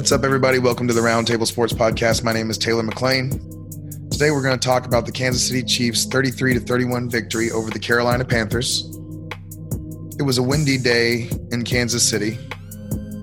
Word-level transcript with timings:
What's 0.00 0.12
up, 0.12 0.24
everybody? 0.24 0.58
Welcome 0.58 0.88
to 0.88 0.94
the 0.94 1.02
Roundtable 1.02 1.46
Sports 1.46 1.74
Podcast. 1.74 2.24
My 2.24 2.32
name 2.32 2.48
is 2.48 2.56
Taylor 2.56 2.82
McLean. 2.82 3.28
Today, 4.10 4.30
we're 4.30 4.40
going 4.40 4.58
to 4.58 4.66
talk 4.66 4.86
about 4.86 5.04
the 5.04 5.12
Kansas 5.12 5.46
City 5.46 5.62
Chiefs' 5.62 6.06
33 6.06 6.54
to 6.54 6.60
31 6.60 7.10
victory 7.10 7.50
over 7.50 7.68
the 7.68 7.78
Carolina 7.78 8.24
Panthers. 8.24 8.98
It 10.18 10.22
was 10.22 10.38
a 10.38 10.42
windy 10.42 10.78
day 10.78 11.28
in 11.52 11.64
Kansas 11.64 12.02
City, 12.02 12.38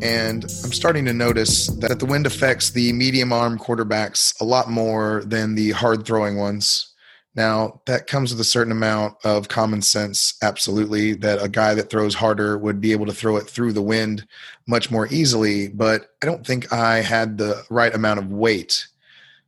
and 0.03 0.43
I'm 0.43 0.71
starting 0.71 1.03
to 1.05 1.13
notice 1.13 1.65
that 1.79 1.97
the 1.97 2.05
wind 2.05 2.27
affects 2.27 2.69
the 2.69 2.93
medium 2.93 3.33
arm 3.33 3.57
quarterbacks 3.57 4.39
a 4.39 4.43
lot 4.43 4.69
more 4.69 5.23
than 5.25 5.55
the 5.55 5.71
hard 5.71 6.05
throwing 6.05 6.37
ones. 6.37 6.93
Now, 7.37 7.81
that 7.85 8.07
comes 8.07 8.31
with 8.31 8.41
a 8.41 8.43
certain 8.43 8.71
amount 8.71 9.23
of 9.23 9.47
common 9.47 9.83
sense, 9.83 10.33
absolutely, 10.41 11.13
that 11.13 11.39
a 11.39 11.47
guy 11.47 11.75
that 11.75 11.91
throws 11.91 12.15
harder 12.15 12.57
would 12.57 12.81
be 12.81 12.91
able 12.91 13.05
to 13.05 13.13
throw 13.13 13.37
it 13.37 13.47
through 13.47 13.73
the 13.73 13.81
wind 13.81 14.25
much 14.65 14.89
more 14.89 15.07
easily. 15.11 15.67
But 15.67 16.07
I 16.23 16.25
don't 16.25 16.45
think 16.45 16.73
I 16.73 16.95
had 16.95 17.37
the 17.37 17.63
right 17.69 17.93
amount 17.93 18.19
of 18.19 18.31
weight 18.31 18.87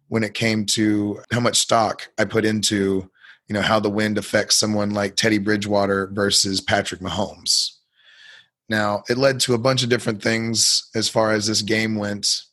when 0.08 0.24
it 0.24 0.36
came 0.36 0.68
to 0.68 1.20
how 1.32 1.40
much 1.40 1.58
stock 1.58 2.08
I 2.20 2.26
put 2.26 2.46
into, 2.46 3.10
you 3.48 3.54
know, 3.56 3.62
how 3.62 3.80
the 3.80 3.90
wind 3.90 4.20
affects 4.20 4.56
someone 4.56 4.92
like 4.92 5.16
Teddy 5.16 5.40
Bridgewater 5.40 6.12
versus 6.14 6.62
Patrick 6.62 7.02
Mahomes. 7.02 7.72
Now, 8.70 9.02
it 9.10 9.18
led 9.18 9.40
to 9.42 9.56
a 9.56 9.60
bunch 9.60 9.82
of 9.82 9.90
different 9.90 10.22
things 10.22 10.92
as 10.94 11.10
far 11.10 11.32
as 11.32 11.48
this 11.48 11.64
game 11.64 11.96
went. 11.96 12.44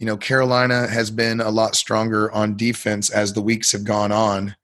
You 0.00 0.06
know, 0.06 0.16
Carolina 0.16 0.88
has 0.88 1.12
been 1.12 1.40
a 1.40 1.50
lot 1.50 1.76
stronger 1.76 2.32
on 2.32 2.56
defense 2.56 3.10
as 3.10 3.32
the 3.32 3.42
weeks 3.42 3.70
have 3.70 3.84
gone 3.84 4.10
on 4.10 4.56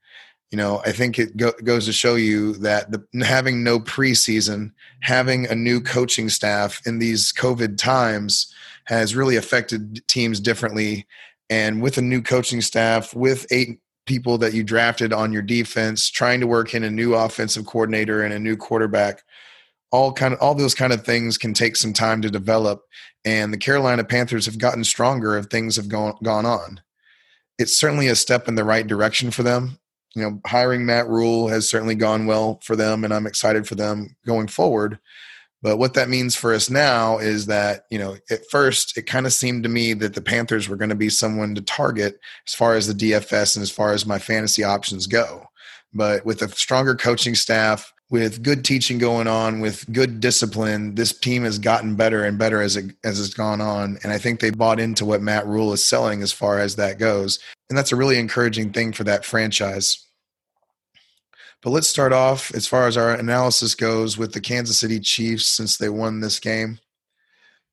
you 0.50 0.56
know, 0.56 0.80
I 0.86 0.92
think 0.92 1.18
it 1.18 1.36
go, 1.36 1.52
goes 1.62 1.84
to 1.86 1.92
show 1.92 2.14
you 2.14 2.54
that 2.54 2.91
the, 2.91 3.04
having 3.24 3.62
no 3.62 3.78
preseason, 3.78 4.72
having 5.00 5.46
a 5.46 5.55
new 5.55 5.80
coaching 5.80 6.30
staff 6.30 6.80
in 6.86 6.98
these 6.98 7.32
COVID 7.32 7.77
times 7.77 8.52
has 8.84 9.14
really 9.14 9.36
affected 9.36 10.06
teams 10.08 10.40
differently. 10.40 11.06
And 11.50 11.82
with 11.82 11.98
a 11.98 12.02
new 12.02 12.22
coaching 12.22 12.62
staff, 12.62 13.14
with 13.14 13.46
eight 13.50 13.78
people 14.06 14.38
that 14.38 14.55
you 14.55 14.64
drafted 14.64 15.12
on 15.12 15.34
your 15.34 15.42
defense, 15.42 16.08
trying 16.08 16.40
to 16.40 16.46
work 16.46 16.74
in 16.74 16.83
a 16.83 16.90
new 16.90 17.14
offensive 17.14 17.66
coordinator 17.66 18.22
and 18.22 18.33
a 18.33 18.38
new 18.38 18.56
quarterback, 18.56 19.22
all 19.90 20.12
kind 20.12 20.33
of 20.33 20.40
all 20.40 20.55
those 20.55 20.74
kind 20.74 20.94
of 20.94 21.05
things 21.05 21.36
can 21.36 21.52
take 21.52 21.77
some 21.77 21.92
time 21.92 22.22
to 22.22 22.30
develop. 22.30 22.83
And 23.27 23.52
the 23.52 23.58
Carolina 23.58 24.05
Panthers 24.05 24.46
have 24.46 24.58
gotten 24.58 24.84
stronger 24.84 25.36
if 25.36 25.46
things 25.46 25.77
have 25.77 25.88
gone 25.88 26.14
gone 26.22 26.46
on. 26.46 26.80
It's 27.58 27.77
certainly 27.77 28.08
a 28.08 28.16
step 28.16 28.48
in 28.48 28.55
the 28.55 28.64
right 28.64 28.86
direction 28.86 29.30
for 29.30 29.42
them 29.42 29.78
you 30.14 30.23
know, 30.23 30.41
hiring 30.47 30.87
Matt 30.87 31.09
Rhule 31.09 31.48
has 31.48 31.69
certainly 31.69 31.95
gone 31.95 32.27
well 32.27 32.61
for 32.62 32.77
them, 32.77 33.05
and 33.05 33.12
I'm 33.12 33.27
excited 33.27 33.67
for 33.67 33.75
them 33.75 34.17
going 34.27 34.48
forward. 34.48 34.98
But 35.61 35.78
what 35.78 35.95
that 35.95 36.09
means 36.09 36.37
for 36.37 36.55
us 36.55 36.70
now 36.70 37.19
is 37.19 37.47
that, 37.47 37.87
you 37.91 37.98
know, 37.98 38.17
at 38.31 38.48
first 38.51 38.97
it 38.97 39.03
kind 39.03 39.27
of 39.27 39.33
seemed 39.33 39.64
to 39.64 39.69
me 39.69 39.92
that 39.95 40.14
the 40.14 40.20
Panthers 40.20 40.69
were 40.69 40.77
going 40.77 40.89
to 40.91 40.95
be 40.95 41.09
someone 41.09 41.55
to 41.56 41.61
target 41.61 42.20
as 42.47 42.55
far 42.55 42.75
as 42.75 42.86
the 42.86 42.95
DFS 42.95 43.56
and 43.56 43.62
as 43.62 43.70
far 43.70 43.92
as 43.92 44.06
my 44.06 44.19
fantasy 44.19 44.62
options 44.62 45.09
go. 45.09 45.45
But 45.92 46.25
with 46.25 46.42
a 46.42 46.48
stronger 46.48 46.95
coaching 46.95 47.34
staff, 47.34 47.92
with 48.11 48.42
good 48.42 48.64
teaching 48.64 48.98
going 48.98 49.27
on, 49.27 49.61
with 49.61 49.91
good 49.92 50.20
discipline, 50.20 50.95
this 50.95 51.17
team 51.17 51.45
has 51.45 51.59
gotten 51.59 51.95
better 51.95 52.25
and 52.25 52.39
better 52.39 52.62
as 52.62 52.77
it 52.77 52.95
as 53.05 53.20
it's 53.20 53.34
gone 53.34 53.61
on. 53.61 53.98
And 54.03 54.12
I 54.12 54.19
think 54.19 54.41
they 54.41 54.51
bought 54.51 54.81
into 54.81 55.05
what 55.05 55.20
Matt 55.20 55.47
Rhule 55.47 55.73
is 55.73 55.84
selling 55.84 56.23
as 56.23 56.33
far 56.33 56.59
as 56.59 56.77
that 56.77 56.98
goes. 56.98 57.39
And 57.69 57.77
that's 57.77 57.92
a 57.92 57.97
really 57.97 58.19
encouraging 58.19 58.73
thing 58.73 58.92
for 58.92 59.05
that 59.05 59.25
franchise. 59.25 60.05
But 61.62 61.70
let's 61.70 61.89
start 61.89 62.12
off 62.12 62.55
as 62.55 62.67
far 62.67 62.86
as 62.86 62.97
our 62.97 63.14
analysis 63.14 63.74
goes 63.74 64.17
with 64.17 64.33
the 64.33 64.41
Kansas 64.41 64.79
City 64.79 65.01
Chiefs 65.01 65.47
since 65.47 65.77
they 65.77 65.89
won 65.89 66.20
this 66.20 66.39
game. 66.39 66.79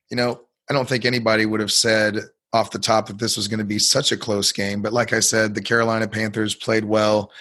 You 0.10 0.18
know, 0.18 0.42
I 0.70 0.74
don't 0.74 0.90
think 0.90 1.06
anybody 1.06 1.46
would 1.46 1.60
have 1.60 1.72
said 1.72 2.20
off 2.52 2.72
the 2.72 2.80
top 2.80 3.08
that 3.08 3.20
this 3.20 3.38
was 3.38 3.48
going 3.48 3.60
to 3.60 3.66
be 3.66 3.78
such 3.78 4.12
a 4.12 4.18
close 4.18 4.52
game. 4.52 4.82
But 4.82 4.94
like 4.94 5.14
I 5.14 5.20
said, 5.20 5.54
the 5.54 5.62
Carolina 5.62 6.08
Panthers 6.08 6.56
played 6.56 6.86
well. 6.86 7.32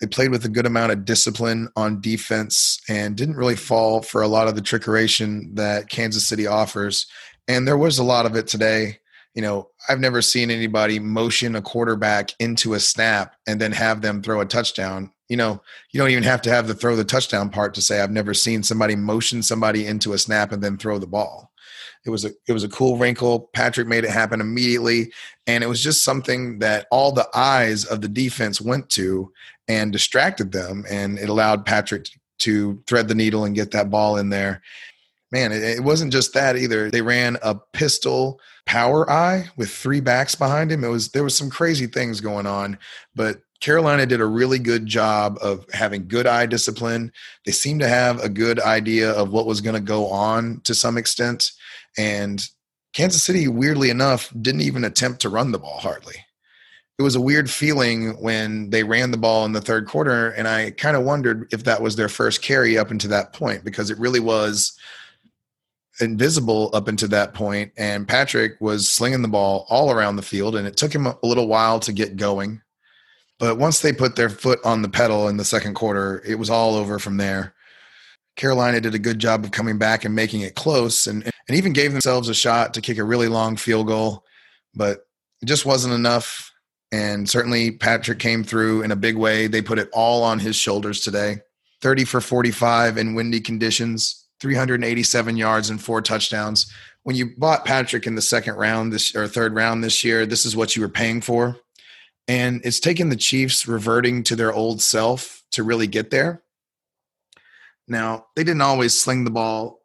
They 0.00 0.06
played 0.06 0.30
with 0.30 0.44
a 0.44 0.48
good 0.48 0.66
amount 0.66 0.92
of 0.92 1.04
discipline 1.04 1.68
on 1.76 2.00
defense 2.00 2.80
and 2.88 3.16
didn't 3.16 3.36
really 3.36 3.56
fall 3.56 4.02
for 4.02 4.22
a 4.22 4.28
lot 4.28 4.48
of 4.48 4.54
the 4.54 4.62
trickeration 4.62 5.56
that 5.56 5.90
Kansas 5.90 6.26
City 6.26 6.46
offers. 6.46 7.06
And 7.46 7.68
there 7.68 7.76
was 7.76 7.98
a 7.98 8.04
lot 8.04 8.26
of 8.26 8.36
it 8.36 8.46
today 8.46 9.00
you 9.34 9.42
know, 9.42 9.70
I've 9.88 10.00
never 10.00 10.22
seen 10.22 10.50
anybody 10.50 10.98
motion 10.98 11.54
a 11.54 11.62
quarterback 11.62 12.32
into 12.38 12.74
a 12.74 12.80
snap 12.80 13.36
and 13.46 13.60
then 13.60 13.72
have 13.72 14.02
them 14.02 14.22
throw 14.22 14.40
a 14.40 14.46
touchdown. 14.46 15.12
You 15.28 15.36
know, 15.36 15.62
you 15.92 16.00
don't 16.00 16.10
even 16.10 16.24
have 16.24 16.42
to 16.42 16.50
have 16.50 16.66
the 16.66 16.74
throw 16.74 16.96
the 16.96 17.04
touchdown 17.04 17.50
part 17.50 17.74
to 17.74 17.82
say 17.82 18.00
I've 18.00 18.10
never 18.10 18.34
seen 18.34 18.62
somebody 18.62 18.96
motion 18.96 19.42
somebody 19.42 19.86
into 19.86 20.12
a 20.12 20.18
snap 20.18 20.50
and 20.50 20.62
then 20.62 20.76
throw 20.76 20.98
the 20.98 21.06
ball. 21.06 21.49
It 22.04 22.10
was 22.10 22.24
a 22.24 22.30
it 22.48 22.52
was 22.52 22.64
a 22.64 22.68
cool 22.68 22.96
wrinkle. 22.96 23.50
Patrick 23.52 23.86
made 23.86 24.04
it 24.04 24.10
happen 24.10 24.40
immediately, 24.40 25.12
and 25.46 25.62
it 25.62 25.66
was 25.66 25.82
just 25.82 26.02
something 26.02 26.58
that 26.60 26.86
all 26.90 27.12
the 27.12 27.28
eyes 27.34 27.84
of 27.84 28.00
the 28.00 28.08
defense 28.08 28.60
went 28.60 28.88
to 28.90 29.32
and 29.68 29.92
distracted 29.92 30.52
them, 30.52 30.84
and 30.88 31.18
it 31.18 31.28
allowed 31.28 31.66
Patrick 31.66 32.08
to 32.40 32.82
thread 32.86 33.08
the 33.08 33.14
needle 33.14 33.44
and 33.44 33.54
get 33.54 33.70
that 33.72 33.90
ball 33.90 34.16
in 34.16 34.30
there. 34.30 34.62
Man, 35.30 35.52
it, 35.52 35.62
it 35.62 35.84
wasn't 35.84 36.12
just 36.12 36.32
that 36.34 36.56
either. 36.56 36.90
They 36.90 37.02
ran 37.02 37.36
a 37.42 37.54
pistol 37.54 38.40
power 38.66 39.08
eye 39.10 39.48
with 39.56 39.70
three 39.70 40.00
backs 40.00 40.34
behind 40.34 40.72
him. 40.72 40.84
It 40.84 40.88
was 40.88 41.10
there 41.10 41.24
was 41.24 41.36
some 41.36 41.50
crazy 41.50 41.86
things 41.86 42.20
going 42.20 42.46
on, 42.46 42.78
but 43.14 43.40
Carolina 43.60 44.06
did 44.06 44.22
a 44.22 44.26
really 44.26 44.58
good 44.58 44.86
job 44.86 45.38
of 45.42 45.66
having 45.72 46.08
good 46.08 46.26
eye 46.26 46.46
discipline. 46.46 47.12
They 47.44 47.52
seemed 47.52 47.80
to 47.80 47.88
have 47.88 48.20
a 48.20 48.28
good 48.28 48.58
idea 48.58 49.12
of 49.12 49.30
what 49.30 49.46
was 49.46 49.60
going 49.60 49.74
to 49.74 49.80
go 49.80 50.08
on 50.08 50.62
to 50.64 50.74
some 50.74 50.96
extent. 50.96 51.52
And 51.98 52.46
Kansas 52.92 53.22
City, 53.22 53.48
weirdly 53.48 53.90
enough, 53.90 54.32
didn't 54.40 54.62
even 54.62 54.84
attempt 54.84 55.20
to 55.22 55.28
run 55.28 55.52
the 55.52 55.58
ball 55.58 55.78
hardly. 55.78 56.16
It 56.98 57.02
was 57.02 57.14
a 57.14 57.20
weird 57.20 57.50
feeling 57.50 58.20
when 58.20 58.70
they 58.70 58.84
ran 58.84 59.10
the 59.10 59.16
ball 59.16 59.44
in 59.46 59.52
the 59.52 59.60
third 59.60 59.86
quarter. 59.86 60.30
And 60.30 60.46
I 60.46 60.70
kind 60.72 60.96
of 60.96 61.04
wondered 61.04 61.48
if 61.52 61.64
that 61.64 61.80
was 61.80 61.96
their 61.96 62.10
first 62.10 62.42
carry 62.42 62.76
up 62.76 62.90
into 62.90 63.08
that 63.08 63.32
point 63.32 63.64
because 63.64 63.90
it 63.90 63.98
really 63.98 64.20
was 64.20 64.78
invisible 66.00 66.70
up 66.72 66.88
until 66.88 67.08
that 67.08 67.34
point, 67.34 67.72
and 67.76 68.08
Patrick 68.08 68.60
was 68.60 68.88
slinging 68.88 69.22
the 69.22 69.28
ball 69.28 69.66
all 69.68 69.90
around 69.90 70.16
the 70.16 70.22
field, 70.22 70.56
and 70.56 70.66
it 70.66 70.76
took 70.76 70.94
him 70.94 71.06
a 71.06 71.18
little 71.22 71.46
while 71.46 71.80
to 71.80 71.92
get 71.92 72.16
going. 72.16 72.60
But 73.38 73.58
once 73.58 73.80
they 73.80 73.92
put 73.92 74.16
their 74.16 74.28
foot 74.28 74.58
on 74.64 74.82
the 74.82 74.88
pedal 74.88 75.28
in 75.28 75.36
the 75.36 75.44
second 75.44 75.74
quarter, 75.74 76.22
it 76.26 76.36
was 76.36 76.50
all 76.50 76.74
over 76.74 76.98
from 76.98 77.16
there. 77.16 77.54
Carolina 78.40 78.80
did 78.80 78.94
a 78.94 78.98
good 78.98 79.18
job 79.18 79.44
of 79.44 79.50
coming 79.50 79.76
back 79.76 80.06
and 80.06 80.14
making 80.14 80.40
it 80.40 80.54
close, 80.54 81.06
and, 81.06 81.22
and 81.24 81.58
even 81.58 81.74
gave 81.74 81.92
themselves 81.92 82.30
a 82.30 82.34
shot 82.34 82.72
to 82.72 82.80
kick 82.80 82.96
a 82.96 83.04
really 83.04 83.28
long 83.28 83.54
field 83.54 83.86
goal, 83.86 84.24
but 84.74 85.00
it 85.42 85.46
just 85.46 85.66
wasn't 85.66 85.92
enough. 85.92 86.50
And 86.90 87.28
certainly 87.28 87.70
Patrick 87.70 88.18
came 88.18 88.42
through 88.42 88.80
in 88.80 88.92
a 88.92 88.96
big 88.96 89.16
way. 89.16 89.46
They 89.46 89.60
put 89.60 89.78
it 89.78 89.90
all 89.92 90.22
on 90.22 90.38
his 90.38 90.56
shoulders 90.56 91.00
today. 91.00 91.36
30 91.82 92.06
for 92.06 92.22
45 92.22 92.96
in 92.96 93.14
windy 93.14 93.42
conditions, 93.42 94.24
387 94.40 95.36
yards 95.36 95.68
and 95.68 95.80
four 95.80 96.00
touchdowns. 96.00 96.72
When 97.02 97.16
you 97.16 97.34
bought 97.36 97.66
Patrick 97.66 98.06
in 98.06 98.14
the 98.14 98.22
second 98.22 98.54
round 98.54 98.90
this 98.90 99.14
or 99.14 99.28
third 99.28 99.54
round 99.54 99.84
this 99.84 100.02
year, 100.02 100.24
this 100.24 100.46
is 100.46 100.56
what 100.56 100.74
you 100.74 100.80
were 100.80 100.88
paying 100.88 101.20
for. 101.20 101.58
And 102.26 102.62
it's 102.64 102.80
taken 102.80 103.10
the 103.10 103.16
Chiefs 103.16 103.68
reverting 103.68 104.22
to 104.24 104.36
their 104.36 104.52
old 104.52 104.80
self 104.80 105.42
to 105.52 105.62
really 105.62 105.86
get 105.86 106.10
there. 106.10 106.42
Now, 107.90 108.26
they 108.36 108.44
didn't 108.44 108.62
always 108.62 108.98
sling 108.98 109.24
the 109.24 109.30
ball 109.30 109.82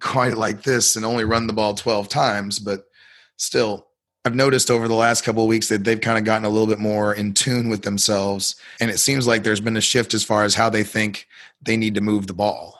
quite 0.00 0.36
like 0.36 0.62
this 0.62 0.96
and 0.96 1.04
only 1.04 1.24
run 1.24 1.46
the 1.46 1.52
ball 1.52 1.74
12 1.74 2.08
times, 2.08 2.58
but 2.58 2.84
still, 3.36 3.88
I've 4.24 4.34
noticed 4.34 4.70
over 4.70 4.86
the 4.86 4.94
last 4.94 5.24
couple 5.24 5.42
of 5.42 5.48
weeks 5.48 5.68
that 5.68 5.82
they've 5.82 6.00
kind 6.00 6.18
of 6.18 6.24
gotten 6.24 6.44
a 6.44 6.48
little 6.48 6.66
bit 6.66 6.78
more 6.78 7.14
in 7.14 7.34
tune 7.34 7.68
with 7.68 7.82
themselves. 7.82 8.54
And 8.80 8.90
it 8.90 8.98
seems 8.98 9.26
like 9.26 9.42
there's 9.42 9.60
been 9.60 9.76
a 9.76 9.80
shift 9.80 10.14
as 10.14 10.22
far 10.22 10.44
as 10.44 10.54
how 10.54 10.70
they 10.70 10.84
think 10.84 11.26
they 11.62 11.76
need 11.76 11.94
to 11.96 12.00
move 12.00 12.26
the 12.26 12.34
ball. 12.34 12.78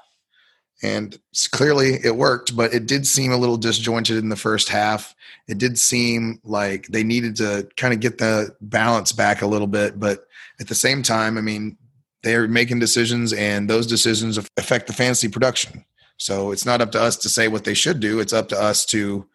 And 0.85 1.19
clearly 1.53 1.95
it 2.05 2.17
worked, 2.17 2.55
but 2.55 2.75
it 2.75 2.87
did 2.87 3.07
seem 3.07 3.33
a 3.33 3.37
little 3.37 3.57
disjointed 3.57 4.19
in 4.19 4.29
the 4.29 4.37
first 4.37 4.69
half. 4.69 5.15
It 5.49 5.59
did 5.59 5.79
seem 5.79 6.41
like 6.45 6.87
they 6.89 7.05
needed 7.05 7.37
to 7.37 7.69
kind 7.77 7.95
of 7.95 8.01
get 8.01 8.19
the 8.19 8.55
balance 8.61 9.13
back 9.13 9.43
a 9.43 9.47
little 9.47 9.67
bit. 9.67 9.99
But 9.99 10.27
at 10.61 10.69
the 10.69 10.75
same 10.75 11.03
time, 11.03 11.39
I 11.39 11.41
mean, 11.41 11.77
they're 12.23 12.49
making 12.49 12.79
decisions 12.79 13.33
and 13.33 13.69
those 13.69 13.87
decisions 13.87 14.39
affect 14.57 14.87
the 14.87 14.93
fantasy 14.93 15.29
production. 15.29 15.85
So 16.17 16.53
it's 16.53 16.67
not 16.67 16.81
up 16.81 16.93
to 16.93 17.01
us 17.01 17.17
to 17.19 17.29
say 17.29 17.49
what 17.49 17.65
they 17.65 17.75
should 17.75 18.01
do. 18.01 18.21
It's 18.21 18.33
up 18.33 18.49
to 18.51 18.61
us 18.61 18.85
to 18.87 19.27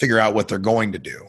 figure 0.00 0.18
out 0.18 0.34
what 0.34 0.48
they're 0.48 0.58
going 0.58 0.92
to 0.92 0.98
do. 0.98 1.26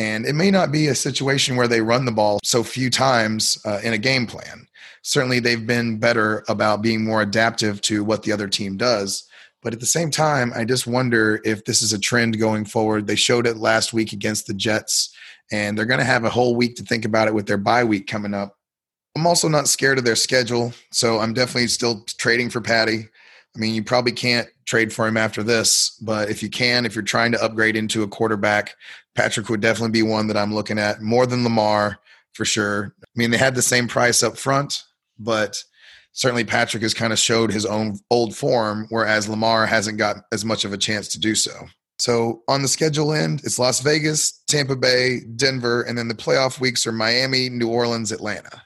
And 0.00 0.26
it 0.26 0.34
may 0.34 0.50
not 0.50 0.72
be 0.72 0.88
a 0.88 0.94
situation 0.94 1.54
where 1.54 1.68
they 1.68 1.80
run 1.80 2.04
the 2.04 2.12
ball 2.12 2.40
so 2.42 2.64
few 2.64 2.90
times 2.90 3.58
uh, 3.64 3.80
in 3.84 3.92
a 3.92 3.98
game 3.98 4.26
plan. 4.26 4.66
Certainly, 5.02 5.40
they've 5.40 5.66
been 5.66 5.98
better 5.98 6.44
about 6.48 6.82
being 6.82 7.04
more 7.04 7.22
adaptive 7.22 7.80
to 7.82 8.02
what 8.02 8.22
the 8.22 8.32
other 8.32 8.48
team 8.48 8.76
does. 8.76 9.28
But 9.62 9.72
at 9.72 9.80
the 9.80 9.86
same 9.86 10.10
time, 10.10 10.52
I 10.54 10.64
just 10.64 10.86
wonder 10.86 11.40
if 11.44 11.64
this 11.64 11.80
is 11.82 11.92
a 11.92 11.98
trend 11.98 12.38
going 12.38 12.64
forward. 12.64 13.06
They 13.06 13.14
showed 13.14 13.46
it 13.46 13.56
last 13.56 13.92
week 13.92 14.12
against 14.12 14.46
the 14.46 14.54
Jets, 14.54 15.14
and 15.52 15.76
they're 15.76 15.86
going 15.86 16.00
to 16.00 16.04
have 16.04 16.24
a 16.24 16.30
whole 16.30 16.56
week 16.56 16.74
to 16.76 16.82
think 16.82 17.04
about 17.04 17.28
it 17.28 17.34
with 17.34 17.46
their 17.46 17.58
bye 17.58 17.84
week 17.84 18.06
coming 18.06 18.34
up. 18.34 18.56
I'm 19.16 19.26
also 19.26 19.48
not 19.48 19.68
scared 19.68 19.98
of 19.98 20.04
their 20.04 20.16
schedule, 20.16 20.72
so 20.90 21.20
I'm 21.20 21.34
definitely 21.34 21.68
still 21.68 22.04
trading 22.18 22.50
for 22.50 22.60
Patty. 22.60 23.08
I 23.54 23.58
mean, 23.58 23.74
you 23.74 23.84
probably 23.84 24.12
can't 24.12 24.48
trade 24.66 24.92
for 24.92 25.06
him 25.06 25.16
after 25.16 25.42
this, 25.42 25.96
but 26.02 26.30
if 26.30 26.42
you 26.42 26.50
can, 26.50 26.84
if 26.84 26.94
you're 26.94 27.04
trying 27.04 27.30
to 27.32 27.42
upgrade 27.42 27.76
into 27.76 28.02
a 28.02 28.08
quarterback, 28.08 28.74
Patrick 29.14 29.48
would 29.48 29.60
definitely 29.60 29.92
be 29.92 30.02
one 30.02 30.26
that 30.26 30.36
I'm 30.36 30.52
looking 30.52 30.78
at 30.78 31.00
more 31.00 31.26
than 31.26 31.44
Lamar 31.44 31.98
for 32.32 32.44
sure. 32.44 32.92
I 33.00 33.06
mean, 33.14 33.30
they 33.30 33.38
had 33.38 33.54
the 33.54 33.62
same 33.62 33.86
price 33.86 34.24
up 34.24 34.36
front, 34.36 34.82
but 35.18 35.62
certainly 36.12 36.44
Patrick 36.44 36.82
has 36.82 36.94
kind 36.94 37.12
of 37.12 37.18
showed 37.18 37.52
his 37.52 37.64
own 37.64 38.00
old 38.10 38.34
form, 38.34 38.86
whereas 38.88 39.28
Lamar 39.28 39.66
hasn't 39.66 39.98
got 39.98 40.16
as 40.32 40.44
much 40.44 40.64
of 40.64 40.72
a 40.72 40.78
chance 40.78 41.06
to 41.08 41.20
do 41.20 41.36
so. 41.36 41.52
So 42.00 42.42
on 42.48 42.62
the 42.62 42.68
schedule 42.68 43.12
end, 43.12 43.42
it's 43.44 43.60
Las 43.60 43.80
Vegas, 43.80 44.42
Tampa 44.48 44.74
Bay, 44.74 45.20
Denver, 45.36 45.82
and 45.82 45.96
then 45.96 46.08
the 46.08 46.14
playoff 46.14 46.58
weeks 46.58 46.86
are 46.88 46.92
Miami, 46.92 47.48
New 47.48 47.68
Orleans, 47.68 48.10
Atlanta. 48.10 48.62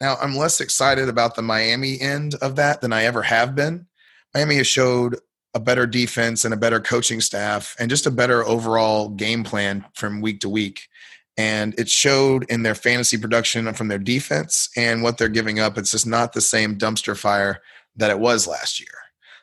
Now, 0.00 0.16
I'm 0.20 0.36
less 0.36 0.60
excited 0.60 1.08
about 1.08 1.34
the 1.34 1.42
Miami 1.42 2.00
end 2.00 2.34
of 2.36 2.56
that 2.56 2.80
than 2.80 2.92
I 2.92 3.04
ever 3.04 3.22
have 3.22 3.54
been. 3.54 3.86
Miami 4.34 4.56
has 4.56 4.66
showed 4.66 5.16
a 5.54 5.60
better 5.60 5.86
defense 5.86 6.44
and 6.44 6.54
a 6.54 6.58
better 6.58 6.78
coaching 6.80 7.20
staff 7.20 7.74
and 7.78 7.90
just 7.90 8.06
a 8.06 8.10
better 8.10 8.46
overall 8.46 9.08
game 9.08 9.42
plan 9.42 9.84
from 9.94 10.20
week 10.20 10.40
to 10.40 10.48
week. 10.48 10.88
And 11.36 11.78
it 11.78 11.88
showed 11.88 12.44
in 12.50 12.62
their 12.62 12.74
fantasy 12.74 13.16
production 13.16 13.72
from 13.74 13.88
their 13.88 13.98
defense 13.98 14.68
and 14.76 15.02
what 15.02 15.18
they're 15.18 15.28
giving 15.28 15.58
up. 15.58 15.78
It's 15.78 15.90
just 15.90 16.06
not 16.06 16.32
the 16.32 16.40
same 16.40 16.76
dumpster 16.76 17.16
fire 17.16 17.60
that 17.96 18.10
it 18.10 18.18
was 18.18 18.46
last 18.46 18.80
year. 18.80 18.88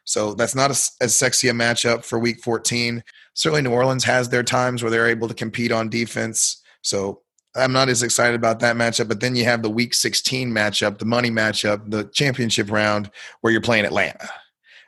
So 0.03 0.33
that's 0.33 0.55
not 0.55 0.71
a, 0.71 1.03
as 1.03 1.15
sexy 1.15 1.49
a 1.49 1.53
matchup 1.53 2.05
for 2.05 2.19
week 2.19 2.41
14. 2.41 3.03
Certainly, 3.33 3.63
New 3.63 3.71
Orleans 3.71 4.03
has 4.03 4.29
their 4.29 4.43
times 4.43 4.83
where 4.83 4.91
they're 4.91 5.07
able 5.07 5.27
to 5.27 5.33
compete 5.33 5.71
on 5.71 5.89
defense. 5.89 6.61
So 6.81 7.21
I'm 7.55 7.71
not 7.71 7.89
as 7.89 8.03
excited 8.03 8.35
about 8.35 8.59
that 8.59 8.75
matchup. 8.75 9.07
But 9.07 9.19
then 9.21 9.35
you 9.35 9.45
have 9.45 9.61
the 9.61 9.69
week 9.69 9.93
16 9.93 10.51
matchup, 10.51 10.97
the 10.97 11.05
money 11.05 11.31
matchup, 11.31 11.89
the 11.89 12.05
championship 12.05 12.71
round 12.71 13.09
where 13.41 13.51
you're 13.51 13.61
playing 13.61 13.85
Atlanta. 13.85 14.29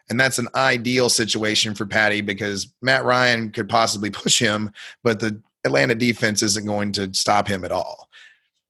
And 0.09 0.19
that's 0.19 0.39
an 0.39 0.47
ideal 0.55 1.09
situation 1.09 1.75
for 1.75 1.85
Patty 1.85 2.21
because 2.21 2.67
Matt 2.81 3.03
Ryan 3.03 3.51
could 3.51 3.69
possibly 3.69 4.09
push 4.11 4.39
him, 4.39 4.71
but 5.03 5.19
the 5.19 5.41
Atlanta 5.65 5.95
defense 5.95 6.41
isn't 6.41 6.65
going 6.65 6.91
to 6.93 7.13
stop 7.13 7.47
him 7.47 7.65
at 7.65 7.71
all. 7.71 8.07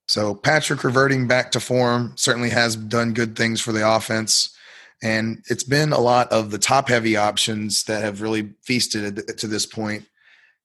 So 0.06 0.34
Patrick 0.34 0.84
reverting 0.84 1.28
back 1.28 1.52
to 1.52 1.60
form 1.60 2.14
certainly 2.16 2.50
has 2.50 2.76
done 2.76 3.12
good 3.12 3.36
things 3.36 3.60
for 3.60 3.72
the 3.72 3.88
offense. 3.88 4.56
And 5.02 5.44
it's 5.48 5.64
been 5.64 5.92
a 5.92 6.00
lot 6.00 6.32
of 6.32 6.50
the 6.50 6.58
top 6.58 6.88
heavy 6.88 7.16
options 7.16 7.84
that 7.84 8.02
have 8.02 8.20
really 8.20 8.54
feasted 8.62 9.38
to 9.38 9.46
this 9.46 9.66
point. 9.66 10.06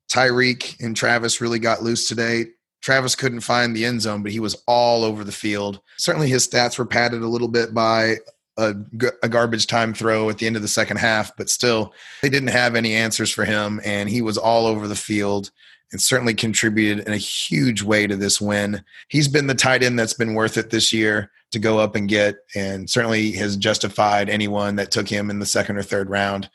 Tyreek 0.10 0.80
and 0.80 0.96
Travis 0.96 1.42
really 1.42 1.60
got 1.60 1.84
loose 1.84 2.08
today. 2.08 2.46
Travis 2.84 3.16
couldn't 3.16 3.40
find 3.40 3.74
the 3.74 3.86
end 3.86 4.02
zone, 4.02 4.24
but 4.24 4.34
he 4.34 4.42
was 4.42 4.62
all 4.68 5.06
over 5.06 5.24
the 5.24 5.32
field. 5.32 5.80
Certainly 5.98 6.28
his 6.28 6.46
stats 6.46 6.78
were 6.78 6.86
padded 6.86 7.22
a 7.22 7.28
little 7.30 7.48
bit 7.48 7.74
by 7.74 8.18
a, 8.58 8.76
a, 9.24 9.30
garbage 9.30 9.68
time 9.68 9.94
throw 9.94 10.30
at 10.30 10.38
the 10.38 10.46
end 10.46 10.58
of 10.58 10.62
the 10.62 10.68
second 10.68 10.98
half, 10.98 11.36
but 11.38 11.50
still, 11.50 11.94
they 12.22 12.30
didn't 12.30 12.50
have 12.50 12.76
any 12.76 12.94
answers 12.94 13.32
for 13.32 13.46
him, 13.46 13.80
and 13.86 14.10
he 14.10 14.22
was 14.22 14.38
all 14.38 14.68
over 14.68 14.88
the 14.90 14.98
field 14.98 15.50
and 15.94 16.02
certainly 16.02 16.34
contributed 16.34 17.08
in 17.08 17.14
a 17.14 17.18
huge 17.18 17.84
way 17.84 18.06
to 18.06 18.18
this 18.18 18.42
win. 18.42 18.84
He's 19.08 19.30
been 19.30 19.48
the 19.48 19.56
tight 19.56 19.82
end 19.82 19.98
that's 19.98 20.14
been 20.14 20.34
worth 20.34 20.58
it 20.58 20.70
this 20.70 20.92
year 20.92 21.32
to 21.52 21.60
go 21.60 21.80
up 21.80 21.96
and 21.96 22.10
get, 22.10 22.36
and 22.54 22.90
certainly 22.90 23.32
has 23.34 23.56
justified 23.56 24.30
anyone 24.30 24.76
that 24.76 24.92
took 24.92 25.08
him 25.08 25.30
in 25.30 25.40
the 25.40 25.46
second 25.46 25.78
or 25.78 25.84
third 25.84 26.10
round. 26.10 26.50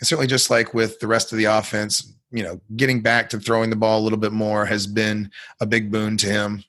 And 0.00 0.06
certainly, 0.06 0.26
just 0.26 0.50
like 0.50 0.72
with 0.72 1.00
the 1.00 1.06
rest 1.06 1.32
of 1.32 1.38
the 1.38 1.44
offense, 1.44 2.14
you 2.34 2.42
know, 2.42 2.60
getting 2.76 3.00
back 3.00 3.30
to 3.30 3.38
throwing 3.38 3.70
the 3.70 3.76
ball 3.76 4.00
a 4.00 4.02
little 4.02 4.18
bit 4.18 4.32
more 4.32 4.66
has 4.66 4.86
been 4.88 5.30
a 5.60 5.66
big 5.66 5.90
boon 5.90 6.16
to 6.18 6.26
him. 6.26 6.64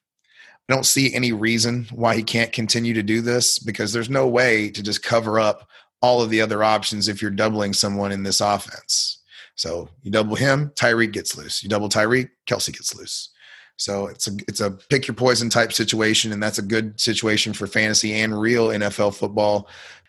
I 0.70 0.74
don't 0.74 0.86
see 0.86 1.14
any 1.14 1.32
reason 1.32 1.88
why 1.92 2.16
he 2.16 2.24
can't 2.24 2.52
continue 2.52 2.94
to 2.94 3.04
do 3.04 3.22
this 3.22 3.58
because 3.58 3.92
there's 3.92 4.10
no 4.10 4.28
way 4.28 4.70
to 4.70 4.84
just 4.84 5.04
cover 5.04 5.40
up 5.40 5.68
all 6.02 6.22
of 6.22 6.30
the 6.30 6.42
other 6.42 6.64
options 6.64 7.08
if 7.08 7.20
you're 7.22 7.32
doubling 7.32 7.74
someone 7.74 8.12
in 8.12 8.22
this 8.22 8.42
offense. 8.42 9.24
So 9.56 9.90
you 10.04 10.12
double 10.12 10.36
him, 10.36 10.72
Tyreek 10.76 11.14
gets 11.14 11.36
loose. 11.36 11.64
You 11.64 11.70
double 11.70 11.90
Tyreek, 11.90 12.30
Kelce 12.46 12.72
gets 12.72 12.96
loose. 12.96 13.30
So 13.78 14.08
it's 14.08 14.28
a 14.28 14.32
it's 14.48 14.62
a 14.62 14.72
pick 14.72 15.08
your 15.08 15.16
poison 15.16 15.50
type 15.50 15.74
situation, 15.74 16.32
and 16.32 16.42
that's 16.42 16.60
a 16.60 16.64
good 16.64 17.00
situation 17.00 17.54
for 17.54 17.68
fantasy 17.68 18.14
and 18.14 18.40
real 18.40 18.68
NFL 18.68 19.16
football 19.16 19.68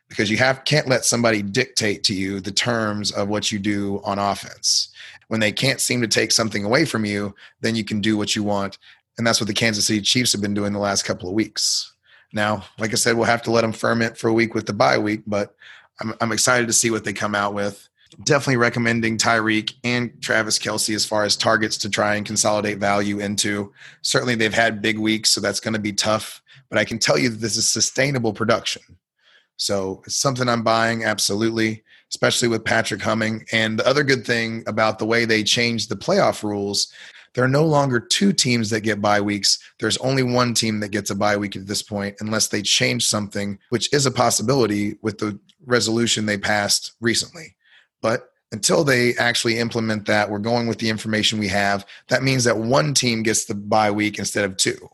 because 0.09 0.31
you 0.31 0.37
have 0.37 0.65
can't 0.65 0.89
let 0.89 1.05
somebody 1.05 1.43
dictate 1.43 2.05
to 2.05 2.15
you 2.15 2.41
the 2.41 2.53
terms 2.53 3.11
of 3.13 3.29
what 3.29 3.51
you 3.51 3.59
do 3.59 4.01
on 4.05 4.19
offense. 4.19 4.89
When 5.29 5.41
they 5.41 5.53
can't 5.53 5.81
seem 5.81 6.01
to 6.03 6.09
take 6.09 6.31
something 6.31 6.65
away 6.65 6.85
from 6.85 7.05
you, 7.05 7.35
then 7.61 7.75
you 7.75 7.85
can 7.85 8.01
do 8.01 8.17
what 8.17 8.37
you 8.37 8.43
want. 8.43 8.79
And 9.19 9.27
that's 9.27 9.41
what 9.41 9.49
the 9.49 9.55
Kansas 9.55 9.87
City 9.87 10.01
Chiefs 10.01 10.33
have 10.33 10.41
been 10.41 10.55
doing 10.55 10.73
the 10.73 10.79
last 10.79 11.05
couple 11.05 11.29
of 11.29 11.35
weeks. 11.35 11.93
Now, 12.33 12.65
like 12.79 12.93
I 12.93 12.97
said, 12.97 13.17
we'll 13.17 13.25
have 13.25 13.43
to 13.43 13.51
let 13.51 13.63
them 13.63 13.73
ferment 13.73 14.17
for 14.19 14.29
a 14.29 14.33
week 14.33 14.55
with 14.55 14.67
the 14.67 14.73
bye 14.73 14.99
week, 14.99 15.23
but 15.27 15.55
I'm, 16.01 16.15
I'm 16.21 16.33
excited 16.33 16.67
to 16.67 16.73
see 16.73 16.91
what 16.91 17.05
they 17.05 17.13
come 17.13 17.35
out 17.35 17.55
with. 17.55 17.89
Definitely 18.25 18.59
recommending 18.59 19.19
Tyreek 19.19 19.75
and 19.85 20.13
Travis 20.23 20.59
Kelce 20.59 20.95
as 20.95 21.05
far 21.05 21.25
as 21.25 21.37
targets 21.37 21.77
to 21.79 21.91
try 21.91 22.15
and 22.15 22.25
consolidate 22.27 22.79
value 22.79 23.19
into. 23.19 23.73
Certainly, 24.03 24.37
they've 24.37 24.55
had 24.55 24.81
big 24.81 24.99
weeks, 24.99 25.31
so 25.31 25.41
that's 25.41 25.61
going 25.61 25.75
to 25.75 25.81
be 25.81 25.93
tough. 25.93 26.43
But 26.69 26.79
I 26.79 26.85
can 26.85 26.99
tell 26.99 27.19
you 27.19 27.29
that 27.31 27.41
this 27.41 27.57
is 27.57 27.69
sustainable 27.69 28.33
production. 28.33 28.83
So 29.57 30.03
it's 30.07 30.17
something 30.17 30.49
I'm 30.49 30.63
buying, 30.63 31.05
absolutely, 31.05 31.83
especially 32.11 32.49
with 32.49 32.65
Patrick 32.65 33.03
Humming. 33.03 33.45
And 33.53 33.79
the 33.79 33.87
other 33.87 34.05
good 34.05 34.27
thing 34.27 34.65
about 34.67 34.99
the 34.99 35.07
way 35.07 35.25
they 35.25 35.43
changed 35.43 35.89
the 35.89 35.97
playoff 35.97 36.43
rules 36.43 36.93
there 37.37 37.45
are 37.45 37.49
no 37.49 37.67
longer 37.67 38.01
two 38.01 38.33
teams 38.33 38.71
that 38.71 38.81
get 38.81 39.03
bye 39.03 39.21
weeks. 39.21 39.59
There's 39.79 39.99
only 39.99 40.23
one 40.23 40.55
team 40.55 40.81
that 40.81 40.89
gets 40.89 41.11
a 41.11 41.15
bye 41.15 41.37
week 41.37 41.55
at 41.55 41.67
this 41.67 41.83
point, 41.83 42.17
unless 42.21 42.49
they 42.49 42.63
change 42.63 43.07
something, 43.07 43.59
which 43.69 43.93
is 43.93 44.07
a 44.07 44.11
possibility 44.11 44.97
with 45.03 45.19
the 45.19 45.39
resolution 45.67 46.25
they 46.25 46.39
passed 46.39 46.93
recently. 46.99 47.55
But 48.01 48.31
until 48.53 48.85
they 48.85 49.15
actually 49.17 49.59
implement 49.59 50.07
that, 50.07 50.31
we're 50.31 50.39
going 50.39 50.67
with 50.67 50.79
the 50.79 50.89
information 50.89 51.39
we 51.39 51.49
have. 51.49 51.85
That 52.09 52.23
means 52.23 52.45
that 52.45 52.57
one 52.57 52.95
team 52.95 53.23
gets 53.23 53.45
the 53.45 53.55
bye 53.55 53.91
week 53.91 54.19
instead 54.19 54.47
of 54.47 54.57
two. 54.57 54.89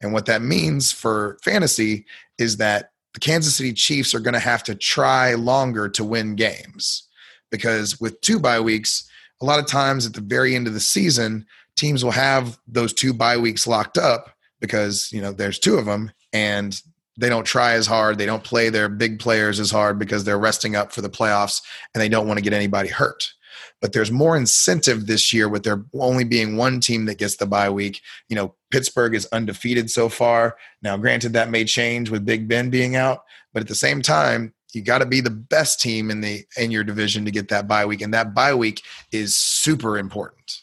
And 0.00 0.12
what 0.12 0.26
that 0.26 0.42
means 0.42 0.90
for 0.90 1.38
fantasy 1.44 2.04
is 2.36 2.56
that 2.56 2.90
the 3.16 3.20
Kansas 3.20 3.54
City 3.54 3.72
Chiefs 3.72 4.14
are 4.14 4.20
going 4.20 4.34
to 4.34 4.38
have 4.38 4.62
to 4.64 4.74
try 4.74 5.32
longer 5.32 5.88
to 5.88 6.04
win 6.04 6.34
games 6.34 7.08
because 7.50 7.98
with 7.98 8.20
two 8.20 8.38
bye 8.38 8.60
weeks, 8.60 9.10
a 9.40 9.46
lot 9.46 9.58
of 9.58 9.66
times 9.66 10.04
at 10.04 10.12
the 10.12 10.20
very 10.20 10.54
end 10.54 10.66
of 10.66 10.74
the 10.74 10.80
season, 10.80 11.46
teams 11.76 12.04
will 12.04 12.10
have 12.10 12.58
those 12.68 12.92
two 12.92 13.14
bye 13.14 13.38
weeks 13.38 13.66
locked 13.66 13.96
up 13.96 14.36
because 14.60 15.10
you 15.12 15.22
know 15.22 15.32
there's 15.32 15.58
two 15.58 15.76
of 15.76 15.86
them 15.86 16.12
and 16.34 16.82
they 17.18 17.30
don't 17.30 17.46
try 17.46 17.72
as 17.72 17.86
hard 17.86 18.18
they 18.18 18.26
don't 18.26 18.44
play 18.44 18.68
their 18.68 18.88
big 18.88 19.18
players 19.18 19.60
as 19.60 19.70
hard 19.70 19.98
because 19.98 20.24
they're 20.24 20.38
resting 20.38 20.76
up 20.76 20.92
for 20.92 21.00
the 21.00 21.08
playoffs 21.08 21.62
and 21.94 22.02
they 22.02 22.08
don't 22.08 22.26
want 22.26 22.36
to 22.36 22.42
get 22.42 22.52
anybody 22.52 22.88
hurt 22.88 23.32
but 23.80 23.92
there's 23.92 24.10
more 24.10 24.36
incentive 24.36 25.06
this 25.06 25.32
year 25.32 25.48
with 25.48 25.62
there 25.62 25.84
only 25.94 26.24
being 26.24 26.56
one 26.56 26.80
team 26.80 27.04
that 27.04 27.18
gets 27.18 27.36
the 27.36 27.46
bye 27.46 27.70
week 27.70 28.00
you 28.28 28.36
know 28.36 28.54
pittsburgh 28.70 29.14
is 29.14 29.26
undefeated 29.32 29.90
so 29.90 30.08
far 30.08 30.56
now 30.82 30.96
granted 30.96 31.32
that 31.32 31.50
may 31.50 31.64
change 31.64 32.10
with 32.10 32.24
big 32.24 32.48
ben 32.48 32.70
being 32.70 32.96
out 32.96 33.24
but 33.52 33.62
at 33.62 33.68
the 33.68 33.74
same 33.74 34.02
time 34.02 34.52
you 34.72 34.82
got 34.82 34.98
to 34.98 35.06
be 35.06 35.20
the 35.20 35.30
best 35.30 35.80
team 35.80 36.10
in 36.10 36.20
the 36.20 36.44
in 36.56 36.70
your 36.70 36.84
division 36.84 37.24
to 37.24 37.30
get 37.30 37.48
that 37.48 37.66
bye 37.68 37.86
week 37.86 38.02
and 38.02 38.12
that 38.12 38.34
bye 38.34 38.54
week 38.54 38.82
is 39.12 39.34
super 39.36 39.98
important 39.98 40.62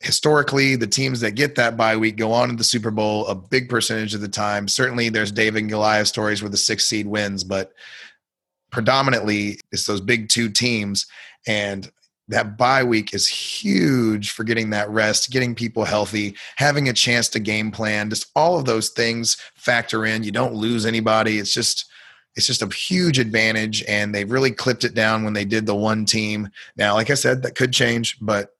historically, 0.00 0.76
the 0.76 0.86
teams 0.86 1.20
that 1.20 1.32
get 1.32 1.54
that 1.54 1.76
bye 1.76 1.96
week 1.96 2.16
go 2.16 2.32
on 2.32 2.48
to 2.48 2.56
the 2.56 2.64
Super 2.64 2.90
Bowl 2.90 3.26
a 3.26 3.34
big 3.34 3.68
percentage 3.68 4.14
of 4.14 4.20
the 4.22 4.28
time. 4.28 4.66
Certainly, 4.66 5.10
there's 5.10 5.30
David 5.30 5.62
and 5.62 5.70
Goliath 5.70 6.08
stories 6.08 6.42
where 6.42 6.50
the 6.50 6.56
six 6.56 6.86
seed 6.86 7.06
wins, 7.06 7.44
but 7.44 7.72
predominantly 8.72 9.60
it's 9.72 9.86
those 9.86 10.00
big 10.00 10.28
two 10.28 10.48
teams. 10.48 11.06
And 11.46 11.90
that 12.30 12.56
bye 12.56 12.82
week 12.84 13.12
is 13.12 13.26
huge 13.26 14.30
for 14.30 14.44
getting 14.44 14.70
that 14.70 14.88
rest, 14.88 15.30
getting 15.30 15.54
people 15.54 15.84
healthy, 15.84 16.36
having 16.56 16.88
a 16.88 16.92
chance 16.92 17.28
to 17.28 17.40
game 17.40 17.70
plan. 17.70 18.08
Just 18.08 18.30
all 18.34 18.58
of 18.58 18.64
those 18.64 18.88
things 18.90 19.36
factor 19.54 20.06
in. 20.06 20.22
You 20.22 20.30
don't 20.30 20.54
lose 20.54 20.86
anybody. 20.86 21.38
It's 21.38 21.52
just 21.52 21.86
it's 22.36 22.46
just 22.46 22.62
a 22.62 22.68
huge 22.68 23.18
advantage 23.18 23.82
and 23.88 24.14
they 24.14 24.24
really 24.24 24.52
clipped 24.52 24.84
it 24.84 24.94
down 24.94 25.24
when 25.24 25.32
they 25.32 25.44
did 25.44 25.66
the 25.66 25.74
one 25.74 26.04
team. 26.04 26.48
Now, 26.76 26.94
like 26.94 27.10
I 27.10 27.14
said, 27.14 27.42
that 27.42 27.56
could 27.56 27.72
change, 27.72 28.16
but 28.20 28.50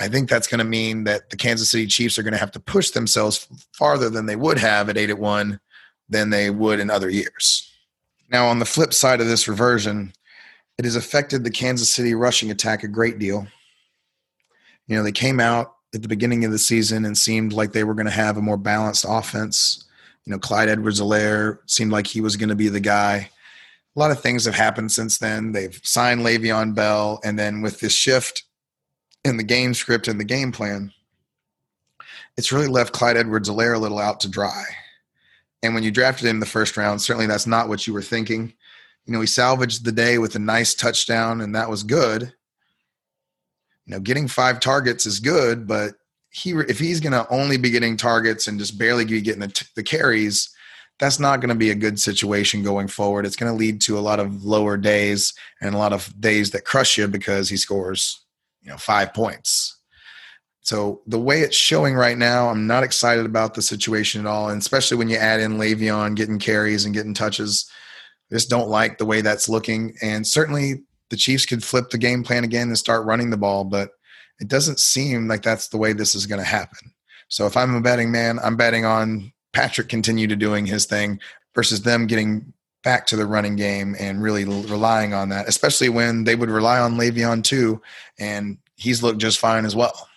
I 0.00 0.06
think 0.06 0.30
that's 0.30 0.46
going 0.46 0.60
to 0.60 0.64
mean 0.64 1.04
that 1.04 1.30
the 1.30 1.36
Kansas 1.36 1.70
City 1.70 1.88
Chiefs 1.88 2.16
are 2.16 2.22
going 2.22 2.32
to 2.32 2.38
have 2.38 2.52
to 2.52 2.60
push 2.60 2.90
themselves 2.90 3.48
farther 3.72 4.08
than 4.08 4.26
they 4.26 4.36
would 4.36 4.58
have 4.58 4.88
at 4.88 4.96
8 4.96 5.10
at 5.10 5.18
1 5.18 5.60
than 6.08 6.30
they 6.30 6.48
would 6.48 6.78
in 6.78 6.90
other 6.90 7.10
years. 7.10 7.68
Now, 8.30 8.46
on 8.46 8.60
the 8.60 8.64
flip 8.64 8.94
side 8.94 9.20
of 9.20 9.26
this 9.26 9.48
reversion, 9.48 10.12
it 10.80 10.86
has 10.86 10.96
affected 10.96 11.44
the 11.44 11.50
Kansas 11.50 11.92
City 11.92 12.14
rushing 12.14 12.50
attack 12.50 12.82
a 12.82 12.88
great 12.88 13.18
deal. 13.18 13.46
You 14.86 14.96
know, 14.96 15.02
they 15.02 15.12
came 15.12 15.38
out 15.38 15.74
at 15.94 16.00
the 16.00 16.08
beginning 16.08 16.46
of 16.46 16.52
the 16.52 16.58
season 16.58 17.04
and 17.04 17.18
seemed 17.18 17.52
like 17.52 17.72
they 17.72 17.84
were 17.84 17.92
going 17.92 18.06
to 18.06 18.10
have 18.10 18.38
a 18.38 18.42
more 18.42 18.56
balanced 18.56 19.04
offense. 19.06 19.84
You 20.24 20.32
know, 20.32 20.38
Clyde 20.38 20.70
Edwards 20.70 20.98
Helaire 20.98 21.58
seemed 21.66 21.92
like 21.92 22.06
he 22.06 22.22
was 22.22 22.36
going 22.36 22.48
to 22.48 22.54
be 22.54 22.70
the 22.70 22.80
guy. 22.80 23.28
A 23.94 23.98
lot 23.98 24.10
of 24.10 24.22
things 24.22 24.46
have 24.46 24.54
happened 24.54 24.90
since 24.90 25.18
then. 25.18 25.52
They've 25.52 25.78
signed 25.82 26.22
Le'Veon 26.22 26.74
Bell, 26.74 27.20
and 27.24 27.38
then 27.38 27.60
with 27.60 27.80
this 27.80 27.92
shift 27.92 28.44
in 29.22 29.36
the 29.36 29.42
game 29.42 29.74
script 29.74 30.08
and 30.08 30.18
the 30.18 30.24
game 30.24 30.50
plan, 30.50 30.94
it's 32.38 32.52
really 32.52 32.68
left 32.68 32.94
Clyde 32.94 33.18
Edwards 33.18 33.50
Helaire 33.50 33.76
a 33.76 33.78
little 33.78 33.98
out 33.98 34.20
to 34.20 34.30
dry. 34.30 34.64
And 35.62 35.74
when 35.74 35.82
you 35.82 35.90
drafted 35.90 36.26
him 36.26 36.36
in 36.36 36.40
the 36.40 36.46
first 36.46 36.78
round, 36.78 37.02
certainly 37.02 37.26
that's 37.26 37.46
not 37.46 37.68
what 37.68 37.86
you 37.86 37.92
were 37.92 38.00
thinking. 38.00 38.54
You 39.06 39.12
know, 39.12 39.20
he 39.20 39.26
salvaged 39.26 39.84
the 39.84 39.92
day 39.92 40.18
with 40.18 40.34
a 40.36 40.38
nice 40.38 40.74
touchdown, 40.74 41.40
and 41.40 41.54
that 41.54 41.70
was 41.70 41.82
good. 41.82 42.32
You 43.86 43.94
know, 43.94 44.00
getting 44.00 44.28
five 44.28 44.60
targets 44.60 45.06
is 45.06 45.18
good, 45.18 45.66
but 45.66 45.94
he 46.30 46.52
if 46.52 46.78
he's 46.78 47.00
going 47.00 47.12
to 47.12 47.28
only 47.28 47.56
be 47.56 47.70
getting 47.70 47.96
targets 47.96 48.46
and 48.46 48.58
just 48.58 48.78
barely 48.78 49.04
be 49.04 49.20
getting 49.20 49.40
the, 49.40 49.48
t- 49.48 49.66
the 49.74 49.82
carries, 49.82 50.48
that's 51.00 51.18
not 51.18 51.40
going 51.40 51.48
to 51.48 51.54
be 51.54 51.70
a 51.70 51.74
good 51.74 51.98
situation 51.98 52.62
going 52.62 52.86
forward. 52.86 53.26
It's 53.26 53.36
going 53.36 53.50
to 53.50 53.58
lead 53.58 53.80
to 53.82 53.98
a 53.98 54.00
lot 54.00 54.20
of 54.20 54.44
lower 54.44 54.76
days 54.76 55.34
and 55.60 55.74
a 55.74 55.78
lot 55.78 55.92
of 55.92 56.12
days 56.20 56.50
that 56.50 56.64
crush 56.64 56.98
you 56.98 57.08
because 57.08 57.48
he 57.48 57.56
scores, 57.56 58.20
you 58.62 58.70
know, 58.70 58.76
five 58.76 59.12
points. 59.12 59.78
So 60.62 61.00
the 61.06 61.18
way 61.18 61.40
it's 61.40 61.56
showing 61.56 61.94
right 61.94 62.18
now, 62.18 62.48
I'm 62.48 62.66
not 62.66 62.84
excited 62.84 63.24
about 63.24 63.54
the 63.54 63.62
situation 63.62 64.20
at 64.20 64.26
all, 64.26 64.50
and 64.50 64.60
especially 64.60 64.98
when 64.98 65.08
you 65.08 65.16
add 65.16 65.40
in 65.40 65.58
Le'Veon 65.58 66.14
getting 66.14 66.38
carries 66.38 66.84
and 66.84 66.94
getting 66.94 67.14
touches. 67.14 67.68
Just 68.32 68.50
don't 68.50 68.68
like 68.68 68.98
the 68.98 69.06
way 69.06 69.20
that's 69.20 69.48
looking, 69.48 69.94
and 70.02 70.26
certainly 70.26 70.82
the 71.10 71.16
Chiefs 71.16 71.46
could 71.46 71.64
flip 71.64 71.90
the 71.90 71.98
game 71.98 72.22
plan 72.22 72.44
again 72.44 72.68
and 72.68 72.78
start 72.78 73.04
running 73.04 73.30
the 73.30 73.36
ball, 73.36 73.64
but 73.64 73.90
it 74.40 74.48
doesn't 74.48 74.80
seem 74.80 75.28
like 75.28 75.42
that's 75.42 75.68
the 75.68 75.76
way 75.76 75.92
this 75.92 76.14
is 76.14 76.26
going 76.26 76.38
to 76.38 76.46
happen. 76.46 76.92
So 77.28 77.46
if 77.46 77.56
I'm 77.56 77.74
a 77.74 77.80
betting 77.80 78.10
man, 78.10 78.38
I'm 78.42 78.56
betting 78.56 78.84
on 78.84 79.32
Patrick 79.52 79.88
continue 79.88 80.26
to 80.26 80.36
doing 80.36 80.66
his 80.66 80.86
thing 80.86 81.20
versus 81.54 81.82
them 81.82 82.06
getting 82.06 82.52
back 82.82 83.06
to 83.06 83.16
the 83.16 83.26
running 83.26 83.56
game 83.56 83.94
and 83.98 84.22
really 84.22 84.44
relying 84.44 85.12
on 85.12 85.28
that, 85.28 85.48
especially 85.48 85.88
when 85.88 86.24
they 86.24 86.34
would 86.34 86.50
rely 86.50 86.78
on 86.78 86.96
Le'Veon 86.96 87.44
too, 87.44 87.82
and 88.18 88.58
he's 88.76 89.02
looked 89.02 89.20
just 89.20 89.38
fine 89.38 89.64
as 89.64 89.76
well. 89.76 90.08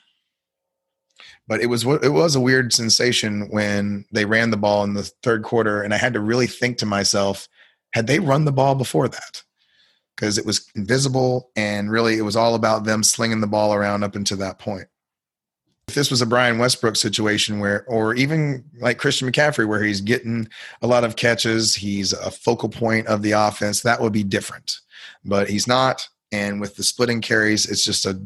But 1.48 1.60
it 1.60 1.66
was 1.66 1.84
it 1.84 2.14
was 2.14 2.36
a 2.36 2.42
weird 2.42 2.72
sensation 2.72 3.50
when 3.50 4.06
they 4.14 4.24
ran 4.24 4.50
the 4.52 4.58
ball 4.58 4.84
in 4.86 4.94
the 4.94 5.04
third 5.24 5.44
quarter, 5.44 5.82
and 5.82 5.94
I 5.94 5.98
had 5.98 6.14
to 6.14 6.22
really 6.22 6.48
think 6.48 6.78
to 6.78 6.86
myself, 6.86 7.50
had 7.94 8.08
they 8.08 8.20
run 8.20 8.46
the 8.46 8.52
ball 8.52 8.76
before 8.76 9.08
that? 9.08 9.44
Because 10.16 10.38
it 10.38 10.46
was 10.46 10.70
invisible, 10.76 11.50
and 11.56 11.92
really 11.92 12.18
it 12.18 12.22
was 12.22 12.36
all 12.36 12.56
about 12.56 12.84
them 12.84 13.04
slinging 13.04 13.42
the 13.42 13.48
ball 13.48 13.74
around 13.74 14.04
up 14.04 14.16
until 14.16 14.38
that 14.38 14.60
point 14.60 14.88
if 15.88 15.96
this 15.96 16.10
was 16.10 16.22
a 16.22 16.26
Brian 16.26 16.58
Westbrook 16.58 16.96
situation 16.96 17.60
where, 17.60 17.84
or 17.88 18.16
even 18.16 18.64
like 18.80 18.98
Christian 18.98 19.30
McCaffrey, 19.30 19.68
where 19.68 19.84
he's 19.84 20.02
getting 20.02 20.48
a 20.82 20.88
lot 20.88 21.04
of 21.04 21.16
catches, 21.16 21.76
he's 21.76 22.14
a 22.14 22.32
focal 22.32 22.70
point 22.70 23.08
of 23.08 23.22
the 23.22 23.32
offense, 23.32 23.82
that 23.82 24.00
would 24.00 24.14
be 24.14 24.24
different. 24.24 24.80
But 25.26 25.50
he's 25.50 25.68
not. 25.68 26.08
And 26.32 26.62
with 26.62 26.76
the 26.76 26.84
splitting 26.84 27.22
carries, 27.22 27.70
it's 27.70 27.84
just 27.84 28.06
a 28.06 28.20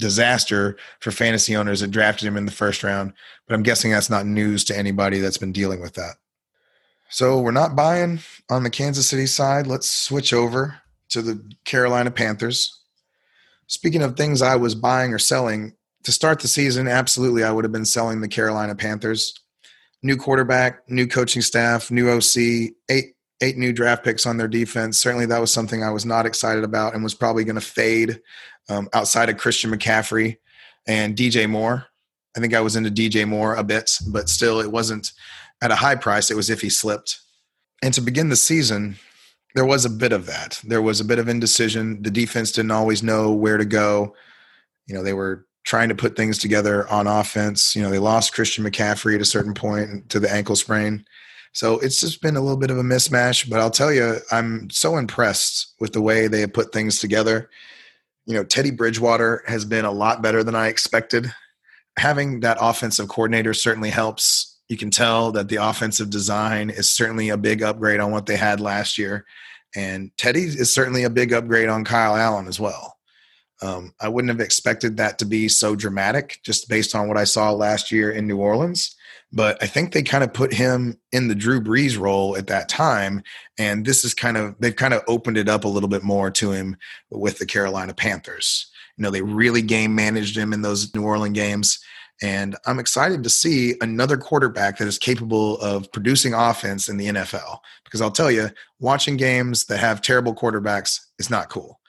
disaster 0.00 0.76
for 1.00 1.12
fantasy 1.12 1.54
owners 1.54 1.80
that 1.80 1.92
drafted 1.92 2.26
him 2.26 2.36
in 2.36 2.46
the 2.46 2.52
first 2.52 2.82
round. 2.82 3.12
But 3.46 3.54
I'm 3.54 3.62
guessing 3.62 3.92
that's 3.92 4.10
not 4.10 4.26
news 4.26 4.64
to 4.64 4.76
anybody 4.76 5.20
that's 5.20 5.38
been 5.38 5.52
dealing 5.52 5.80
with 5.80 5.94
that. 5.94 6.16
So 7.14 7.38
we're 7.38 7.52
not 7.52 7.76
buying 7.76 8.18
on 8.50 8.64
the 8.64 8.70
Kansas 8.70 9.08
City 9.08 9.26
side. 9.26 9.68
Let's 9.68 9.88
switch 9.88 10.32
over 10.32 10.80
to 11.10 11.22
the 11.22 11.40
Carolina 11.64 12.10
Panthers. 12.10 12.76
Speaking 13.68 14.02
of 14.02 14.16
things 14.16 14.42
I 14.42 14.56
was 14.56 14.74
buying 14.74 15.14
or 15.14 15.20
selling, 15.20 15.74
to 16.02 16.10
start 16.10 16.40
the 16.40 16.48
season, 16.48 16.88
absolutely, 16.88 17.44
I 17.44 17.52
would 17.52 17.64
have 17.64 17.70
been 17.70 17.84
selling 17.84 18.20
the 18.20 18.26
Carolina 18.26 18.74
Panthers. 18.74 19.32
New 20.02 20.16
quarterback, 20.16 20.90
new 20.90 21.06
coaching 21.06 21.40
staff, 21.40 21.88
new 21.88 22.10
OC, 22.10 22.72
eight 22.90 23.14
eight 23.40 23.58
new 23.58 23.72
draft 23.72 24.02
picks 24.02 24.26
on 24.26 24.36
their 24.36 24.48
defense. 24.48 24.98
Certainly, 24.98 25.26
that 25.26 25.40
was 25.40 25.52
something 25.52 25.84
I 25.84 25.90
was 25.90 26.04
not 26.04 26.26
excited 26.26 26.64
about 26.64 26.94
and 26.94 27.04
was 27.04 27.14
probably 27.14 27.44
going 27.44 27.54
to 27.54 27.60
fade 27.60 28.20
um, 28.68 28.88
outside 28.92 29.28
of 29.28 29.36
Christian 29.36 29.70
McCaffrey 29.70 30.38
and 30.88 31.14
DJ 31.14 31.48
Moore. 31.48 31.86
I 32.36 32.40
think 32.40 32.54
I 32.54 32.60
was 32.60 32.74
into 32.74 32.90
DJ 32.90 33.24
Moore 33.28 33.54
a 33.54 33.62
bit, 33.62 33.98
but 34.08 34.28
still, 34.28 34.58
it 34.58 34.72
wasn't 34.72 35.12
at 35.62 35.70
a 35.70 35.76
high 35.76 35.94
price. 35.94 36.30
It 36.30 36.36
was 36.36 36.50
if 36.50 36.60
he 36.60 36.68
slipped. 36.68 37.20
And 37.82 37.92
to 37.94 38.00
begin 38.00 38.28
the 38.28 38.36
season, 38.36 38.96
there 39.54 39.64
was 39.64 39.84
a 39.84 39.90
bit 39.90 40.12
of 40.12 40.26
that. 40.26 40.60
There 40.64 40.82
was 40.82 41.00
a 41.00 41.04
bit 41.04 41.18
of 41.18 41.28
indecision. 41.28 42.02
The 42.02 42.10
defense 42.10 42.52
didn't 42.52 42.70
always 42.72 43.02
know 43.02 43.32
where 43.32 43.56
to 43.56 43.64
go. 43.64 44.14
You 44.86 44.94
know, 44.94 45.02
they 45.02 45.12
were 45.12 45.46
trying 45.64 45.88
to 45.88 45.94
put 45.94 46.16
things 46.16 46.38
together 46.38 46.88
on 46.88 47.06
offense. 47.06 47.74
You 47.74 47.82
know, 47.82 47.90
they 47.90 47.98
lost 47.98 48.34
Christian 48.34 48.64
McCaffrey 48.64 49.14
at 49.14 49.20
a 49.20 49.26
certain 49.26 49.54
point 49.54 50.10
to 50.10 50.20
the 50.20 50.32
ankle 50.32 50.56
sprain. 50.56 51.04
So 51.52 51.78
it's 51.78 52.00
just 52.00 52.20
been 52.20 52.36
a 52.36 52.40
little 52.40 52.56
bit 52.56 52.70
of 52.70 52.78
a 52.78 52.82
mismatch, 52.82 53.48
but 53.48 53.60
I'll 53.60 53.70
tell 53.70 53.92
you, 53.92 54.16
I'm 54.32 54.68
so 54.70 54.96
impressed 54.96 55.74
with 55.78 55.92
the 55.92 56.02
way 56.02 56.26
they 56.26 56.40
have 56.40 56.52
put 56.52 56.72
things 56.72 56.98
together. 56.98 57.48
You 58.26 58.34
know, 58.34 58.44
Teddy 58.44 58.72
Bridgewater 58.72 59.44
has 59.46 59.64
been 59.64 59.84
a 59.84 59.92
lot 59.92 60.20
better 60.20 60.42
than 60.42 60.56
I 60.56 60.66
expected. 60.66 61.32
Having 61.96 62.40
that 62.40 62.58
offensive 62.60 63.08
coordinator 63.08 63.54
certainly 63.54 63.90
helps. 63.90 64.53
You 64.68 64.76
can 64.76 64.90
tell 64.90 65.32
that 65.32 65.48
the 65.48 65.56
offensive 65.56 66.10
design 66.10 66.70
is 66.70 66.90
certainly 66.90 67.28
a 67.28 67.36
big 67.36 67.62
upgrade 67.62 68.00
on 68.00 68.10
what 68.10 68.26
they 68.26 68.36
had 68.36 68.60
last 68.60 68.98
year. 68.98 69.26
And 69.76 70.10
Teddy 70.16 70.44
is 70.44 70.72
certainly 70.72 71.04
a 71.04 71.10
big 71.10 71.32
upgrade 71.32 71.68
on 71.68 71.84
Kyle 71.84 72.16
Allen 72.16 72.46
as 72.46 72.60
well. 72.60 72.98
Um, 73.62 73.94
I 74.00 74.08
wouldn't 74.08 74.30
have 74.30 74.40
expected 74.40 74.96
that 74.96 75.18
to 75.18 75.24
be 75.24 75.48
so 75.48 75.74
dramatic 75.74 76.38
just 76.44 76.68
based 76.68 76.94
on 76.94 77.08
what 77.08 77.16
I 77.16 77.24
saw 77.24 77.50
last 77.52 77.90
year 77.92 78.10
in 78.10 78.26
New 78.26 78.38
Orleans. 78.38 78.96
But 79.32 79.60
I 79.62 79.66
think 79.66 79.92
they 79.92 80.02
kind 80.02 80.22
of 80.22 80.32
put 80.32 80.52
him 80.52 80.98
in 81.10 81.28
the 81.28 81.34
Drew 81.34 81.60
Brees 81.60 81.98
role 81.98 82.36
at 82.36 82.46
that 82.46 82.68
time. 82.68 83.22
And 83.58 83.84
this 83.84 84.04
is 84.04 84.14
kind 84.14 84.36
of, 84.36 84.54
they've 84.60 84.76
kind 84.76 84.94
of 84.94 85.02
opened 85.08 85.38
it 85.38 85.48
up 85.48 85.64
a 85.64 85.68
little 85.68 85.88
bit 85.88 86.04
more 86.04 86.30
to 86.32 86.52
him 86.52 86.76
with 87.10 87.38
the 87.38 87.46
Carolina 87.46 87.94
Panthers. 87.94 88.70
You 88.96 89.02
know, 89.02 89.10
they 89.10 89.22
really 89.22 89.62
game 89.62 89.94
managed 89.94 90.36
him 90.36 90.52
in 90.52 90.62
those 90.62 90.94
New 90.94 91.02
Orleans 91.02 91.34
games. 91.34 91.80
And 92.22 92.56
I'm 92.66 92.78
excited 92.78 93.22
to 93.24 93.30
see 93.30 93.74
another 93.80 94.16
quarterback 94.16 94.78
that 94.78 94.88
is 94.88 94.98
capable 94.98 95.58
of 95.58 95.90
producing 95.92 96.32
offense 96.32 96.88
in 96.88 96.96
the 96.96 97.08
NFL. 97.08 97.58
Because 97.84 98.00
I'll 98.00 98.10
tell 98.10 98.30
you, 98.30 98.50
watching 98.78 99.16
games 99.16 99.64
that 99.66 99.78
have 99.78 100.00
terrible 100.00 100.34
quarterbacks 100.34 101.00
is 101.18 101.28
not 101.28 101.50
cool. 101.50 101.80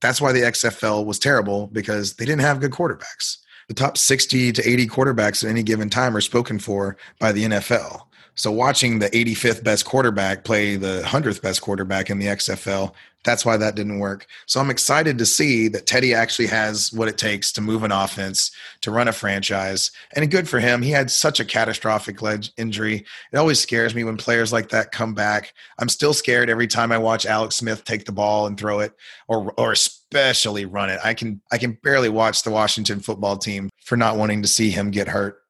That's 0.00 0.20
why 0.20 0.32
the 0.32 0.40
XFL 0.40 1.04
was 1.04 1.18
terrible 1.18 1.68
because 1.68 2.14
they 2.14 2.24
didn't 2.24 2.42
have 2.42 2.60
good 2.60 2.72
quarterbacks. 2.72 3.38
The 3.68 3.74
top 3.74 3.96
60 3.96 4.52
to 4.52 4.68
80 4.68 4.86
quarterbacks 4.86 5.42
at 5.42 5.50
any 5.50 5.62
given 5.62 5.88
time 5.88 6.16
are 6.16 6.20
spoken 6.20 6.58
for 6.58 6.96
by 7.18 7.32
the 7.32 7.44
NFL. 7.44 8.02
So 8.34 8.50
watching 8.50 8.98
the 8.98 9.10
85th 9.10 9.62
best 9.62 9.84
quarterback 9.84 10.44
play 10.44 10.76
the 10.76 11.02
100th 11.04 11.40
best 11.40 11.62
quarterback 11.62 12.10
in 12.10 12.18
the 12.18 12.26
XFL, 12.26 12.92
that's 13.24 13.44
why 13.44 13.56
that 13.56 13.74
didn't 13.74 14.00
work. 14.00 14.26
So 14.46 14.60
I'm 14.60 14.70
excited 14.70 15.18
to 15.18 15.26
see 15.26 15.68
that 15.68 15.86
Teddy 15.86 16.12
actually 16.14 16.48
has 16.48 16.92
what 16.92 17.08
it 17.08 17.16
takes 17.16 17.52
to 17.52 17.60
move 17.60 17.82
an 17.82 17.90
offense, 17.90 18.50
to 18.82 18.90
run 18.90 19.08
a 19.08 19.12
franchise. 19.12 19.90
And 20.14 20.30
good 20.30 20.48
for 20.48 20.60
him. 20.60 20.82
He 20.82 20.90
had 20.90 21.10
such 21.10 21.40
a 21.40 21.44
catastrophic 21.44 22.20
leg 22.20 22.46
injury. 22.56 23.06
It 23.32 23.36
always 23.36 23.60
scares 23.60 23.94
me 23.94 24.04
when 24.04 24.16
players 24.16 24.52
like 24.52 24.68
that 24.68 24.92
come 24.92 25.14
back. 25.14 25.54
I'm 25.78 25.88
still 25.88 26.12
scared 26.12 26.50
every 26.50 26.66
time 26.66 26.92
I 26.92 26.98
watch 26.98 27.24
Alex 27.24 27.56
Smith 27.56 27.84
take 27.84 28.04
the 28.04 28.12
ball 28.12 28.46
and 28.46 28.58
throw 28.58 28.80
it 28.80 28.92
or 29.26 29.52
or 29.56 29.72
especially 29.72 30.66
run 30.66 30.90
it. 30.90 31.00
I 31.02 31.14
can 31.14 31.40
I 31.50 31.58
can 31.58 31.78
barely 31.82 32.10
watch 32.10 32.42
the 32.42 32.50
Washington 32.50 33.00
football 33.00 33.38
team 33.38 33.70
for 33.82 33.96
not 33.96 34.16
wanting 34.16 34.42
to 34.42 34.48
see 34.48 34.70
him 34.70 34.90
get 34.90 35.08
hurt 35.08 35.43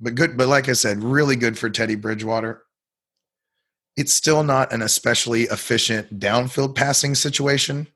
but 0.00 0.14
good. 0.14 0.36
But 0.36 0.48
like 0.48 0.68
I 0.68 0.72
said, 0.72 1.02
really 1.02 1.36
good 1.36 1.58
for 1.58 1.70
Teddy 1.70 1.94
Bridgewater. 1.94 2.62
It's 3.96 4.14
still 4.14 4.42
not 4.42 4.72
an 4.72 4.82
especially 4.82 5.44
efficient 5.44 6.20
downfield 6.20 6.74
passing 6.74 7.14
situation. 7.14 7.88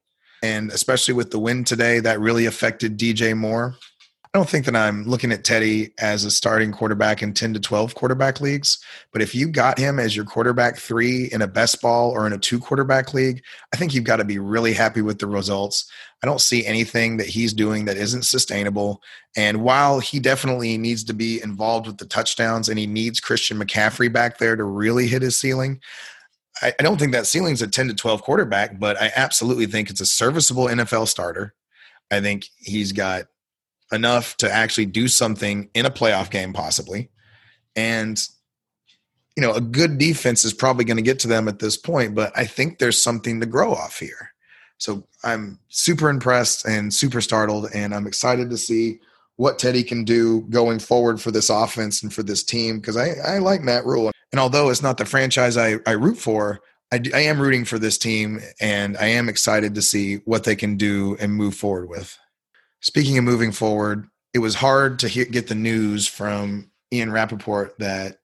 And 0.42 0.71
especially 0.71 1.12
with 1.12 1.30
the 1.30 1.38
wind 1.38 1.66
today, 1.66 2.00
that 2.00 2.19
really 2.19 2.47
affected 2.47 2.99
DJ 2.99 3.37
Moore. 3.37 3.75
I 4.32 4.38
don't 4.38 4.49
think 4.49 4.64
that 4.66 4.76
I'm 4.76 5.02
looking 5.04 5.32
at 5.32 5.42
Teddy 5.42 5.92
as 5.99 6.25
a 6.25 6.30
starting 6.30 6.70
quarterback 6.70 7.20
in 7.20 7.34
10 7.34 7.52
to 7.54 7.60
12 7.60 7.96
quarterback 7.96 8.40
leagues. 8.40 8.78
But 9.12 9.22
if 9.22 9.34
you 9.34 9.49
got 9.49 9.76
him 9.76 9.99
as 9.99 10.14
your 10.14 10.25
quarterback 10.25 10.76
three 10.76 11.25
in 11.32 11.42
a 11.42 11.49
best 11.49 11.82
ball 11.82 12.12
or 12.12 12.28
in 12.28 12.32
a 12.32 12.38
two 12.38 12.60
quarterback 12.60 13.12
league, 13.12 13.42
I 13.75 13.76
think 13.76 13.92
you've 13.92 14.04
got 14.04 14.18
to 14.18 14.25
be 14.25 14.38
really 14.38 14.72
happy 14.72 15.02
with 15.02 15.18
the 15.18 15.26
results. 15.26 15.90
I 16.22 16.28
don't 16.28 16.40
see 16.40 16.64
anything 16.64 17.16
that 17.16 17.26
he's 17.26 17.52
doing 17.52 17.87
that 17.87 17.96
isn't 17.96 18.22
sustainable. 18.22 19.02
And 19.37 19.64
while 19.64 19.99
he 19.99 20.20
definitely 20.20 20.78
needs 20.78 21.02
to 21.04 21.12
be 21.12 21.42
involved 21.42 21.88
with 21.88 21.99
the 21.99 22.06
touchdowns 22.06 22.68
and 22.68 22.78
he 22.78 22.87
needs 22.87 23.18
Christian 23.18 23.58
McCaffrey 23.58 24.12
back 24.12 24.38
there 24.38 24.54
to 24.54 24.62
really 24.62 25.08
hit 25.08 25.22
his 25.22 25.37
ceiling, 25.37 25.80
I, 26.62 26.72
I 26.78 26.84
don't 26.84 27.00
think 27.00 27.12
that 27.12 27.26
ceiling's 27.26 27.62
a 27.62 27.66
10 27.66 27.88
to 27.88 27.94
12 27.94 28.22
quarterback, 28.22 28.78
but 28.78 29.00
I 29.02 29.10
absolutely 29.16 29.66
think 29.66 29.90
it's 29.90 30.00
a 30.00 30.06
serviceable 30.06 30.66
NFL 30.66 31.08
starter. 31.08 31.52
I 32.12 32.20
think 32.20 32.46
he's 32.58 32.92
got 32.92 33.25
enough 33.92 34.37
to 34.38 34.50
actually 34.50 34.87
do 34.87 35.09
something 35.09 35.68
in 35.75 35.87
a 35.87 35.90
playoff 35.90 36.30
game, 36.30 36.52
possibly. 36.52 37.11
And, 37.76 38.20
you 39.37 39.42
know, 39.42 39.52
a 39.52 39.61
good 39.61 39.99
defense 39.99 40.44
is 40.44 40.52
probably 40.52 40.85
going 40.85 40.97
to 40.97 41.02
get 41.02 41.18
to 41.20 41.28
them 41.28 41.49
at 41.49 41.59
this 41.59 41.76
point, 41.76 42.14
but 42.14 42.32
I 42.37 42.44
think 42.44 42.78
there's 42.78 43.02
something 43.02 43.40
to 43.40 43.47
grow 43.47 43.73
off 43.73 43.99
here. 43.99 44.32
So 44.78 45.06
I'm 45.23 45.59
super 45.68 46.09
impressed 46.09 46.66
and 46.66 46.92
super 46.92 47.20
startled, 47.20 47.68
and 47.75 47.94
I'm 47.94 48.06
excited 48.06 48.50
to 48.50 48.56
see 48.56 48.99
what 49.37 49.59
Teddy 49.59 49.82
can 49.82 50.04
do 50.04 50.42
going 50.50 50.78
forward 50.78 51.20
for 51.20 51.30
this 51.30 51.49
offense 51.49 52.02
and 52.02 52.12
for 52.12 52.23
this 52.23 52.42
team 52.42 52.78
because 52.78 52.97
I, 52.97 53.12
I 53.26 53.38
like 53.38 53.62
Matt 53.62 53.87
Rhule. 53.87 54.11
And 54.32 54.40
although 54.40 54.70
it's 54.70 54.82
not 54.82 54.99
the 54.99 55.06
franchise 55.06 55.56
I, 55.56 55.76
I 55.87 55.92
root 55.92 56.18
for, 56.18 56.61
I, 56.92 57.00
I 57.14 57.20
am 57.20 57.40
rooting 57.40 57.64
for 57.64 57.78
this 57.78 57.99
team, 57.99 58.40
and 58.61 58.97
I 58.97 59.06
am 59.06 59.28
excited 59.28 59.75
to 59.75 59.82
see 59.82 60.16
what 60.25 60.44
they 60.44 60.56
can 60.56 60.76
do 60.76 61.16
and 61.20 61.32
move 61.32 61.54
forward 61.54 61.88
with. 61.88 62.18
Speaking 62.80 63.18
of 63.18 63.25
moving 63.25 63.52
forward, 63.52 64.08
it 64.32 64.38
was 64.38 64.54
hard 64.54 64.99
to 65.00 65.25
get 65.25 65.49
the 65.49 65.54
news 65.54 66.06
from 66.06 66.70
Ian 66.92 67.12
Rapoport 67.12 67.78
that 67.78 68.18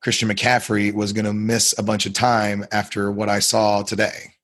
Christian 0.00 0.28
McCaffrey 0.28 0.92
was 0.92 1.12
going 1.12 1.24
to 1.24 1.32
miss 1.32 1.74
a 1.78 1.82
bunch 1.82 2.04
of 2.04 2.12
time 2.12 2.66
after 2.72 3.10
what 3.10 3.30
I 3.30 3.38
saw 3.38 3.82
today. 3.82 4.34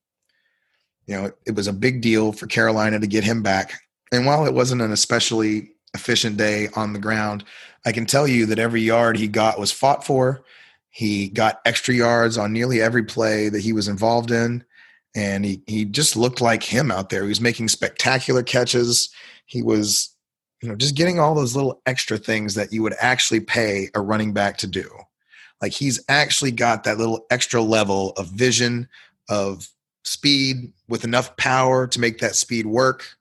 You 1.07 1.17
know, 1.17 1.33
it 1.45 1.55
was 1.55 1.67
a 1.67 1.73
big 1.73 2.01
deal 2.01 2.33
for 2.33 2.47
Carolina 2.47 2.99
to 2.99 3.07
get 3.07 3.25
him 3.25 3.43
back. 3.43 3.81
And 4.11 4.25
while 4.25 4.47
it 4.47 4.55
wasn't 4.55 4.81
an 4.83 4.93
especially 4.93 5.73
efficient 5.93 6.37
day 6.37 6.69
on 6.75 6.93
the 6.93 6.99
ground, 6.99 7.45
I 7.85 7.93
can 7.93 8.07
tell 8.07 8.27
you 8.27 8.47
that 8.47 8.59
every 8.59 8.81
yard 8.81 9.19
he 9.19 9.29
got 9.29 9.59
was 9.59 9.73
fought 9.73 10.07
for. 10.07 10.43
He 10.89 11.29
got 11.29 11.61
extra 11.67 11.95
yards 11.95 12.39
on 12.39 12.53
nearly 12.53 12.81
every 12.81 13.05
play 13.05 13.49
that 13.49 13.61
he 13.61 13.73
was 13.73 13.89
involved 13.89 14.31
in. 14.31 14.65
And 15.15 15.45
he, 15.45 15.63
he 15.67 15.85
just 15.85 16.17
looked 16.17 16.41
like 16.41 16.63
him 16.63 16.91
out 16.91 17.11
there. 17.11 17.23
He 17.23 17.29
was 17.29 17.41
making 17.41 17.69
spectacular 17.69 18.43
catches. 18.43 19.11
He 19.47 19.63
was, 19.63 20.15
you 20.63 20.69
know, 20.69 20.77
just 20.77 20.95
getting 20.95 21.19
all 21.19 21.35
those 21.35 21.57
little 21.57 21.83
extra 21.87 22.17
things 22.17 22.55
that 22.55 22.73
you 22.73 22.83
would 22.83 22.95
actually 23.01 23.41
pay 23.41 23.89
a 23.95 24.01
running 24.01 24.33
back 24.33 24.57
to 24.59 24.67
do. 24.67 24.89
Like 25.61 25.73
he's 25.73 26.03
actually 26.09 26.53
got 26.53 26.85
that 26.85 26.99
little 26.99 27.27
extra 27.31 27.61
level 27.61 28.13
of 28.13 28.29
vision, 28.29 28.89
of 29.29 29.69
speed 30.05 30.73
with 30.89 31.05
enough 31.05 31.37
power 31.37 31.87
to 31.87 32.01
make 32.01 32.19
that 32.19 32.37
speed 32.37 32.67
work. 32.67 33.17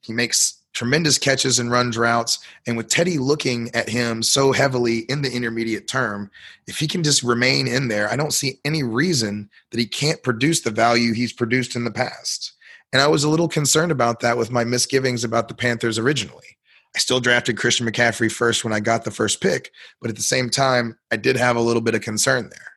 He 0.00 0.12
makes 0.12 0.57
tremendous 0.78 1.18
catches 1.18 1.58
and 1.58 1.72
runs 1.72 1.98
routes. 1.98 2.38
And 2.64 2.76
with 2.76 2.88
Teddy 2.88 3.18
looking 3.18 3.68
at 3.74 3.88
him 3.88 4.22
so 4.22 4.52
heavily 4.52 5.00
in 5.00 5.22
the 5.22 5.32
intermediate 5.32 5.88
term, 5.88 6.30
if 6.68 6.78
he 6.78 6.86
can 6.86 7.02
just 7.02 7.24
remain 7.24 7.66
in 7.66 7.88
there, 7.88 8.08
I 8.08 8.14
don't 8.14 8.32
see 8.32 8.60
any 8.64 8.84
reason 8.84 9.50
that 9.72 9.80
he 9.80 9.86
can't 9.86 10.22
produce 10.22 10.60
the 10.60 10.70
value 10.70 11.14
he's 11.14 11.32
produced 11.32 11.74
in 11.74 11.82
the 11.82 11.90
past. 11.90 12.52
And 12.92 13.02
I 13.02 13.08
was 13.08 13.24
a 13.24 13.28
little 13.28 13.48
concerned 13.48 13.90
about 13.90 14.20
that 14.20 14.38
with 14.38 14.52
my 14.52 14.62
misgivings 14.62 15.24
about 15.24 15.48
the 15.48 15.54
Panthers 15.54 15.98
originally. 15.98 16.56
I 16.94 17.00
still 17.00 17.18
drafted 17.18 17.58
Christian 17.58 17.84
McCaffrey 17.84 18.30
first 18.30 18.62
when 18.62 18.72
I 18.72 18.78
got 18.78 19.02
the 19.02 19.10
first 19.10 19.40
pick, 19.40 19.72
but 20.00 20.10
at 20.10 20.16
the 20.16 20.22
same 20.22 20.48
time, 20.48 20.96
I 21.10 21.16
did 21.16 21.36
have 21.36 21.56
a 21.56 21.60
little 21.60 21.82
bit 21.82 21.96
of 21.96 22.02
concern 22.02 22.50
there. 22.50 22.72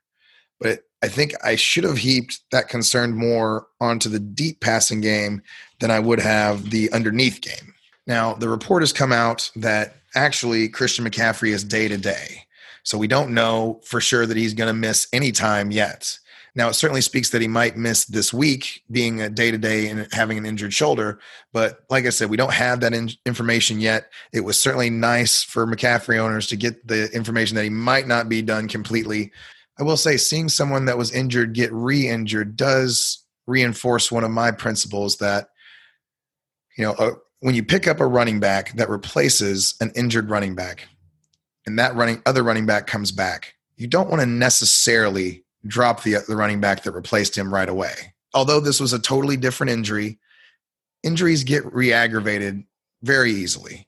But 0.60 0.80
I 1.04 1.08
think 1.08 1.34
I 1.44 1.56
should 1.56 1.84
have 1.84 2.00
heaped 2.00 2.40
that 2.52 2.68
concern 2.68 3.16
more 3.16 3.68
onto 3.80 4.10
the 4.10 4.20
deep 4.20 4.60
passing 4.60 5.02
game 5.02 5.44
than 5.80 5.92
I 5.92 6.00
would 6.00 6.20
have 6.20 6.72
the 6.72 6.92
underneath 6.92 7.42
game. 7.42 7.71
Now, 8.08 8.34
the 8.34 8.50
report 8.50 8.82
has 8.82 8.94
come 8.94 9.12
out 9.12 9.52
that 9.56 9.96
actually 10.16 10.70
Christian 10.70 11.06
McCaffrey 11.06 11.50
is 11.50 11.64
day 11.64 11.88
to 11.88 11.98
day. 11.98 12.44
So 12.84 12.98
we 12.98 13.08
don't 13.08 13.34
know 13.34 13.80
for 13.86 14.02
sure 14.02 14.26
that 14.26 14.38
he's 14.38 14.54
going 14.54 14.68
to 14.68 14.74
miss 14.74 15.08
any 15.14 15.32
time 15.32 15.72
yet. 15.72 16.18
Now, 16.54 16.68
it 16.68 16.74
certainly 16.74 17.02
speaks 17.02 17.30
that 17.30 17.42
he 17.42 17.48
might 17.48 17.78
miss 17.78 18.06
this 18.06 18.34
week 18.34 18.84
being 18.92 19.22
a 19.22 19.30
day 19.30 19.52
to 19.52 19.58
day 19.58 19.88
and 19.88 20.08
having 20.12 20.38
an 20.38 20.46
injured 20.46 20.74
shoulder. 20.74 21.20
But 21.54 21.80
like 21.90 22.06
I 22.06 22.10
said, 22.10 22.30
we 22.30 22.36
don't 22.36 22.54
have 22.54 22.82
that 22.82 22.94
in- 22.94 23.12
information 23.26 23.80
yet. 23.80 24.12
It 24.34 24.42
was 24.42 24.60
certainly 24.60 24.90
nice 24.90 25.44
for 25.44 25.66
McCaffrey 25.66 26.18
owners 26.18 26.48
to 26.48 26.58
get 26.58 26.86
the 26.86 27.10
information 27.14 27.56
that 27.56 27.64
he 27.64 27.70
might 27.70 28.08
not 28.08 28.28
be 28.28 28.42
done 28.42 28.68
completely. 28.68 29.32
I 29.80 29.84
will 29.84 29.96
say, 29.96 30.18
seeing 30.18 30.50
someone 30.50 30.86
that 30.86 30.98
was 30.98 31.14
injured 31.14 31.54
get 31.54 31.72
re 31.72 32.10
injured 32.10 32.58
does 32.58 33.24
reinforce 33.48 34.12
one 34.12 34.26
of 34.26 34.32
my 34.32 34.52
principles 34.52 35.18
that, 35.18 35.48
you 36.78 36.84
know, 36.84 37.22
when 37.42 37.56
you 37.56 37.64
pick 37.64 37.88
up 37.88 38.00
a 38.00 38.08
running 38.08 38.40
back 38.40 38.74
that 38.74 38.90
replaces 38.90 39.76
an 39.82 39.92
injured 39.96 40.30
running 40.30 40.56
back 40.56 40.88
and 41.66 41.78
that 41.78 41.96
running 41.96 42.22
other 42.26 42.44
running 42.44 42.66
back 42.66 42.88
comes 42.88 43.12
back, 43.12 43.56
you 43.76 43.88
don't 43.88 44.10
want 44.10 44.22
to 44.22 44.28
necessarily 44.28 45.44
drop 45.68 46.04
the, 46.04 46.18
the 46.28 46.36
running 46.36 46.62
back 46.62 46.84
that 46.84 46.92
replaced 46.92 47.38
him 47.38 47.54
right 47.54 47.70
away. 47.70 48.14
Although 48.34 48.60
this 48.60 48.80
was 48.80 48.94
a 48.94 49.00
totally 49.00 49.38
different 49.38 49.72
injury, 49.72 50.20
injuries 51.04 51.44
get 51.44 51.66
re-aggravated 51.74 52.64
very 53.02 53.32
easily. 53.32 53.88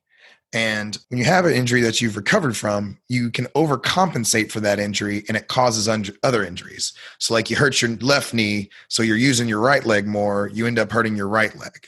And 0.52 0.98
when 1.10 1.18
you 1.18 1.26
have 1.26 1.46
an 1.46 1.54
injury 1.54 1.82
that 1.82 2.00
you've 2.00 2.16
recovered 2.16 2.56
from, 2.56 3.00
you 3.08 3.32
can 3.32 3.46
overcompensate 3.56 4.52
for 4.52 4.60
that 4.60 4.80
injury 4.80 5.24
and 5.28 5.36
it 5.36 5.48
causes 5.48 5.88
un- 5.88 6.06
other 6.22 6.44
injuries. 6.44 6.94
So, 7.18 7.34
like 7.34 7.50
you 7.50 7.56
hurt 7.56 7.82
your 7.82 7.92
left 7.98 8.36
knee, 8.36 8.70
so 8.88 9.02
you're 9.02 9.18
using 9.18 9.48
your 9.48 9.62
right 9.62 9.84
leg 9.84 10.06
more, 10.06 10.52
you 10.54 10.68
end 10.68 10.78
up 10.78 10.92
hurting 10.92 11.16
your 11.16 11.28
right 11.28 11.56
leg. 11.58 11.88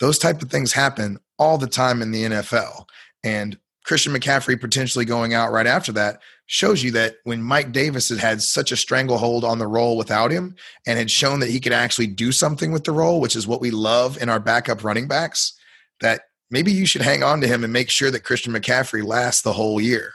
Those 0.00 0.18
type 0.18 0.42
of 0.42 0.50
things 0.50 0.72
happen 0.72 1.18
all 1.38 1.58
the 1.58 1.66
time 1.66 2.02
in 2.02 2.10
the 2.10 2.24
NFL. 2.24 2.86
And 3.24 3.58
Christian 3.84 4.12
McCaffrey 4.12 4.60
potentially 4.60 5.04
going 5.04 5.32
out 5.32 5.52
right 5.52 5.66
after 5.66 5.92
that 5.92 6.20
shows 6.46 6.82
you 6.82 6.90
that 6.92 7.16
when 7.24 7.42
Mike 7.42 7.72
Davis 7.72 8.08
had 8.08 8.18
had 8.18 8.42
such 8.42 8.72
a 8.72 8.76
stranglehold 8.76 9.44
on 9.44 9.58
the 9.58 9.66
role 9.66 9.96
without 9.96 10.30
him 10.30 10.54
and 10.86 10.98
had 10.98 11.10
shown 11.10 11.40
that 11.40 11.50
he 11.50 11.60
could 11.60 11.72
actually 11.72 12.06
do 12.06 12.32
something 12.32 12.72
with 12.72 12.84
the 12.84 12.92
role, 12.92 13.20
which 13.20 13.36
is 13.36 13.46
what 13.46 13.60
we 13.60 13.70
love 13.70 14.20
in 14.20 14.28
our 14.28 14.40
backup 14.40 14.84
running 14.84 15.08
backs, 15.08 15.58
that 16.00 16.22
maybe 16.50 16.72
you 16.72 16.86
should 16.86 17.02
hang 17.02 17.22
on 17.22 17.40
to 17.40 17.48
him 17.48 17.64
and 17.64 17.72
make 17.72 17.90
sure 17.90 18.10
that 18.10 18.24
Christian 18.24 18.52
McCaffrey 18.52 19.04
lasts 19.04 19.42
the 19.42 19.52
whole 19.52 19.80
year. 19.80 20.12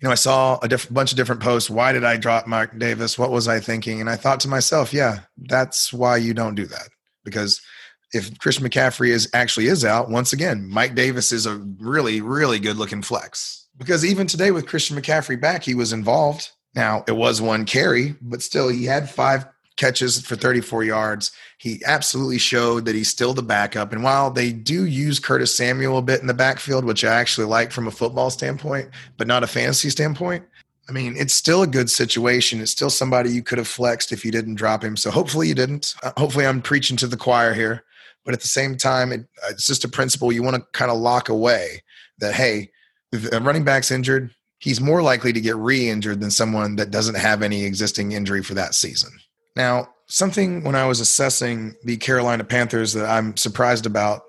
You 0.00 0.08
know, 0.08 0.12
I 0.12 0.16
saw 0.16 0.58
a 0.62 0.68
diff- 0.68 0.92
bunch 0.92 1.12
of 1.12 1.16
different 1.16 1.42
posts. 1.42 1.68
Why 1.68 1.92
did 1.92 2.04
I 2.04 2.16
drop 2.16 2.46
Mark 2.46 2.78
Davis? 2.78 3.18
What 3.18 3.30
was 3.30 3.48
I 3.48 3.60
thinking? 3.60 4.00
And 4.00 4.08
I 4.08 4.16
thought 4.16 4.40
to 4.40 4.48
myself, 4.48 4.94
yeah, 4.94 5.20
that's 5.36 5.92
why 5.92 6.16
you 6.16 6.32
don't 6.32 6.54
do 6.54 6.66
that 6.66 6.88
because– 7.22 7.60
if 8.12 8.38
Christian 8.38 8.66
McCaffrey 8.66 9.08
is 9.08 9.28
actually 9.34 9.66
is 9.66 9.84
out, 9.84 10.10
once 10.10 10.32
again, 10.32 10.68
Mike 10.68 10.94
Davis 10.94 11.32
is 11.32 11.46
a 11.46 11.56
really, 11.78 12.20
really 12.20 12.58
good 12.58 12.76
looking 12.76 13.02
flex. 13.02 13.68
Because 13.78 14.04
even 14.04 14.26
today 14.26 14.50
with 14.50 14.66
Christian 14.66 14.96
McCaffrey 14.96 15.40
back, 15.40 15.62
he 15.62 15.74
was 15.74 15.92
involved. 15.92 16.50
Now 16.74 17.04
it 17.08 17.12
was 17.12 17.40
one 17.40 17.64
carry, 17.64 18.14
but 18.20 18.42
still 18.42 18.68
he 18.68 18.84
had 18.84 19.08
five 19.08 19.46
catches 19.76 20.20
for 20.20 20.36
34 20.36 20.84
yards. 20.84 21.32
He 21.58 21.82
absolutely 21.86 22.38
showed 22.38 22.84
that 22.84 22.94
he's 22.94 23.08
still 23.08 23.32
the 23.32 23.42
backup. 23.42 23.92
And 23.92 24.02
while 24.02 24.30
they 24.30 24.52
do 24.52 24.84
use 24.84 25.18
Curtis 25.18 25.56
Samuel 25.56 25.98
a 25.98 26.02
bit 26.02 26.20
in 26.20 26.26
the 26.26 26.34
backfield, 26.34 26.84
which 26.84 27.04
I 27.04 27.14
actually 27.14 27.46
like 27.46 27.72
from 27.72 27.86
a 27.86 27.92
football 27.92 28.30
standpoint, 28.30 28.90
but 29.16 29.26
not 29.26 29.42
a 29.42 29.46
fantasy 29.46 29.88
standpoint, 29.88 30.44
I 30.88 30.92
mean, 30.92 31.14
it's 31.16 31.34
still 31.34 31.62
a 31.62 31.68
good 31.68 31.88
situation. 31.88 32.60
It's 32.60 32.72
still 32.72 32.90
somebody 32.90 33.30
you 33.30 33.42
could 33.42 33.58
have 33.58 33.68
flexed 33.68 34.12
if 34.12 34.24
you 34.24 34.32
didn't 34.32 34.56
drop 34.56 34.82
him. 34.82 34.96
So 34.96 35.10
hopefully 35.10 35.48
you 35.48 35.54
didn't. 35.54 35.94
Uh, 36.02 36.12
hopefully 36.16 36.44
I'm 36.44 36.60
preaching 36.60 36.96
to 36.98 37.06
the 37.06 37.16
choir 37.16 37.54
here. 37.54 37.84
But 38.24 38.34
at 38.34 38.40
the 38.40 38.48
same 38.48 38.76
time, 38.76 39.12
it, 39.12 39.26
it's 39.48 39.66
just 39.66 39.84
a 39.84 39.88
principle 39.88 40.32
you 40.32 40.42
want 40.42 40.56
to 40.56 40.66
kind 40.72 40.90
of 40.90 40.98
lock 40.98 41.28
away 41.28 41.82
that, 42.18 42.34
hey, 42.34 42.70
if 43.12 43.30
a 43.32 43.40
running 43.40 43.64
back's 43.64 43.90
injured, 43.90 44.30
he's 44.58 44.80
more 44.80 45.02
likely 45.02 45.32
to 45.32 45.40
get 45.40 45.56
re 45.56 45.88
injured 45.88 46.20
than 46.20 46.30
someone 46.30 46.76
that 46.76 46.90
doesn't 46.90 47.16
have 47.16 47.42
any 47.42 47.64
existing 47.64 48.12
injury 48.12 48.42
for 48.42 48.54
that 48.54 48.74
season. 48.74 49.10
Now, 49.56 49.88
something 50.06 50.62
when 50.64 50.74
I 50.74 50.86
was 50.86 51.00
assessing 51.00 51.74
the 51.84 51.96
Carolina 51.96 52.44
Panthers 52.44 52.92
that 52.92 53.08
I'm 53.08 53.36
surprised 53.36 53.86
about, 53.86 54.22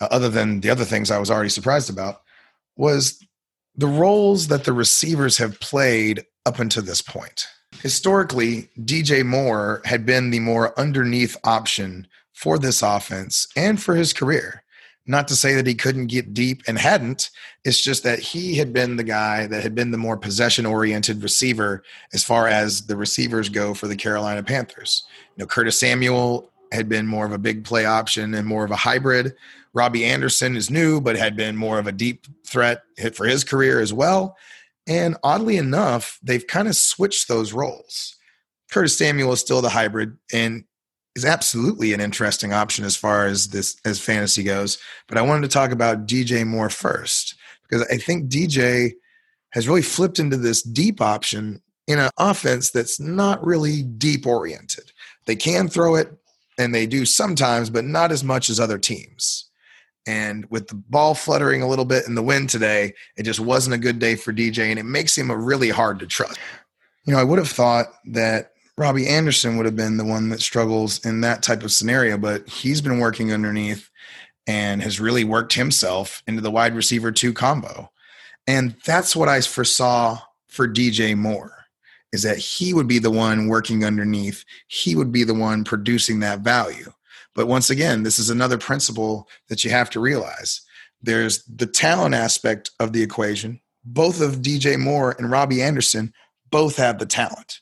uh, 0.00 0.08
other 0.10 0.28
than 0.28 0.60
the 0.60 0.70
other 0.70 0.84
things 0.84 1.10
I 1.10 1.18
was 1.18 1.30
already 1.30 1.50
surprised 1.50 1.90
about, 1.90 2.22
was 2.76 3.24
the 3.76 3.86
roles 3.86 4.48
that 4.48 4.64
the 4.64 4.72
receivers 4.72 5.38
have 5.38 5.58
played 5.60 6.24
up 6.46 6.58
until 6.58 6.82
this 6.82 7.02
point. 7.02 7.46
Historically, 7.80 8.68
DJ 8.80 9.24
Moore 9.24 9.80
had 9.84 10.04
been 10.04 10.30
the 10.30 10.40
more 10.40 10.78
underneath 10.78 11.36
option 11.44 12.06
for 12.42 12.58
this 12.58 12.82
offense 12.82 13.46
and 13.56 13.80
for 13.80 13.94
his 13.94 14.12
career. 14.12 14.64
Not 15.06 15.28
to 15.28 15.36
say 15.36 15.54
that 15.54 15.66
he 15.66 15.76
couldn't 15.76 16.08
get 16.08 16.34
deep 16.34 16.62
and 16.66 16.76
hadn't. 16.76 17.30
It's 17.64 17.80
just 17.80 18.02
that 18.02 18.18
he 18.18 18.56
had 18.56 18.72
been 18.72 18.96
the 18.96 19.04
guy 19.04 19.46
that 19.46 19.62
had 19.62 19.76
been 19.76 19.92
the 19.92 19.98
more 19.98 20.16
possession 20.16 20.66
oriented 20.66 21.22
receiver 21.22 21.84
as 22.12 22.24
far 22.24 22.48
as 22.48 22.86
the 22.86 22.96
receivers 22.96 23.48
go 23.48 23.74
for 23.74 23.86
the 23.86 23.94
Carolina 23.94 24.42
Panthers. 24.42 25.04
You 25.36 25.42
know, 25.42 25.46
Curtis 25.46 25.78
Samuel 25.78 26.50
had 26.72 26.88
been 26.88 27.06
more 27.06 27.26
of 27.26 27.32
a 27.32 27.38
big 27.38 27.64
play 27.64 27.84
option 27.84 28.34
and 28.34 28.46
more 28.46 28.64
of 28.64 28.72
a 28.72 28.76
hybrid. 28.76 29.34
Robbie 29.72 30.04
Anderson 30.04 30.56
is 30.56 30.68
new, 30.68 31.00
but 31.00 31.16
had 31.16 31.36
been 31.36 31.56
more 31.56 31.78
of 31.78 31.86
a 31.86 31.92
deep 31.92 32.26
threat 32.44 32.82
for 33.14 33.24
his 33.24 33.44
career 33.44 33.78
as 33.78 33.92
well. 33.92 34.36
And 34.88 35.16
oddly 35.22 35.58
enough, 35.58 36.18
they've 36.24 36.46
kind 36.46 36.66
of 36.66 36.74
switched 36.74 37.28
those 37.28 37.52
roles. 37.52 38.16
Curtis 38.72 38.98
Samuel 38.98 39.32
is 39.32 39.40
still 39.40 39.62
the 39.62 39.68
hybrid, 39.68 40.16
and 40.32 40.64
is 41.14 41.24
absolutely 41.24 41.92
an 41.92 42.00
interesting 42.00 42.52
option 42.52 42.84
as 42.84 42.96
far 42.96 43.26
as 43.26 43.48
this 43.48 43.76
as 43.84 44.00
fantasy 44.00 44.42
goes. 44.42 44.78
But 45.08 45.18
I 45.18 45.22
wanted 45.22 45.42
to 45.42 45.52
talk 45.54 45.70
about 45.70 46.06
DJ 46.06 46.46
Moore 46.46 46.70
first 46.70 47.34
because 47.62 47.86
I 47.88 47.96
think 47.98 48.30
DJ 48.30 48.92
has 49.50 49.68
really 49.68 49.82
flipped 49.82 50.18
into 50.18 50.36
this 50.36 50.62
deep 50.62 51.00
option 51.00 51.60
in 51.86 51.98
an 51.98 52.10
offense 52.16 52.70
that's 52.70 52.98
not 52.98 53.44
really 53.44 53.82
deep 53.82 54.26
oriented. 54.26 54.92
They 55.26 55.36
can 55.36 55.68
throw 55.68 55.96
it 55.96 56.12
and 56.58 56.74
they 56.74 56.86
do 56.86 57.04
sometimes, 57.04 57.70
but 57.70 57.84
not 57.84 58.12
as 58.12 58.24
much 58.24 58.48
as 58.48 58.60
other 58.60 58.78
teams. 58.78 59.50
And 60.06 60.46
with 60.50 60.68
the 60.68 60.74
ball 60.74 61.14
fluttering 61.14 61.62
a 61.62 61.68
little 61.68 61.84
bit 61.84 62.06
in 62.06 62.14
the 62.14 62.22
wind 62.22 62.50
today, 62.50 62.94
it 63.16 63.22
just 63.22 63.40
wasn't 63.40 63.74
a 63.74 63.78
good 63.78 63.98
day 63.98 64.16
for 64.16 64.32
DJ, 64.32 64.70
and 64.70 64.78
it 64.78 64.84
makes 64.84 65.16
him 65.16 65.30
a 65.30 65.36
really 65.36 65.70
hard 65.70 66.00
to 66.00 66.06
trust. 66.06 66.38
You 67.04 67.12
know, 67.12 67.20
I 67.20 67.24
would 67.24 67.38
have 67.38 67.48
thought 67.48 67.86
that 68.06 68.51
Robbie 68.78 69.08
Anderson 69.08 69.56
would 69.56 69.66
have 69.66 69.76
been 69.76 69.96
the 69.96 70.04
one 70.04 70.30
that 70.30 70.40
struggles 70.40 71.04
in 71.04 71.20
that 71.20 71.42
type 71.42 71.62
of 71.62 71.72
scenario, 71.72 72.16
but 72.16 72.48
he's 72.48 72.80
been 72.80 72.98
working 72.98 73.32
underneath 73.32 73.90
and 74.46 74.82
has 74.82 75.00
really 75.00 75.24
worked 75.24 75.52
himself 75.52 76.22
into 76.26 76.40
the 76.40 76.50
wide 76.50 76.74
receiver 76.74 77.12
two 77.12 77.32
combo. 77.32 77.90
And 78.46 78.74
that's 78.84 79.14
what 79.14 79.28
I 79.28 79.40
foresaw 79.40 80.18
for 80.48 80.66
DJ 80.66 81.16
Moore 81.16 81.52
is 82.12 82.22
that 82.22 82.38
he 82.38 82.74
would 82.74 82.86
be 82.86 82.98
the 82.98 83.10
one 83.10 83.48
working 83.48 83.84
underneath. 83.84 84.44
He 84.68 84.94
would 84.94 85.12
be 85.12 85.24
the 85.24 85.34
one 85.34 85.64
producing 85.64 86.20
that 86.20 86.40
value. 86.40 86.92
But 87.34 87.46
once 87.46 87.70
again, 87.70 88.02
this 88.02 88.18
is 88.18 88.28
another 88.28 88.58
principle 88.58 89.28
that 89.48 89.64
you 89.64 89.70
have 89.70 89.88
to 89.90 90.00
realize. 90.00 90.60
There's 91.02 91.42
the 91.44 91.66
talent 91.66 92.14
aspect 92.14 92.70
of 92.78 92.92
the 92.92 93.02
equation. 93.02 93.60
Both 93.84 94.20
of 94.20 94.42
DJ 94.42 94.78
Moore 94.78 95.16
and 95.18 95.30
Robbie 95.30 95.62
Anderson 95.62 96.12
both 96.50 96.76
have 96.76 96.98
the 96.98 97.06
talent. 97.06 97.60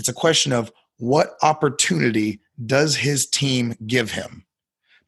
It's 0.00 0.08
a 0.08 0.14
question 0.14 0.50
of 0.50 0.72
what 0.96 1.36
opportunity 1.42 2.40
does 2.64 2.96
his 2.96 3.26
team 3.26 3.74
give 3.86 4.10
him? 4.10 4.46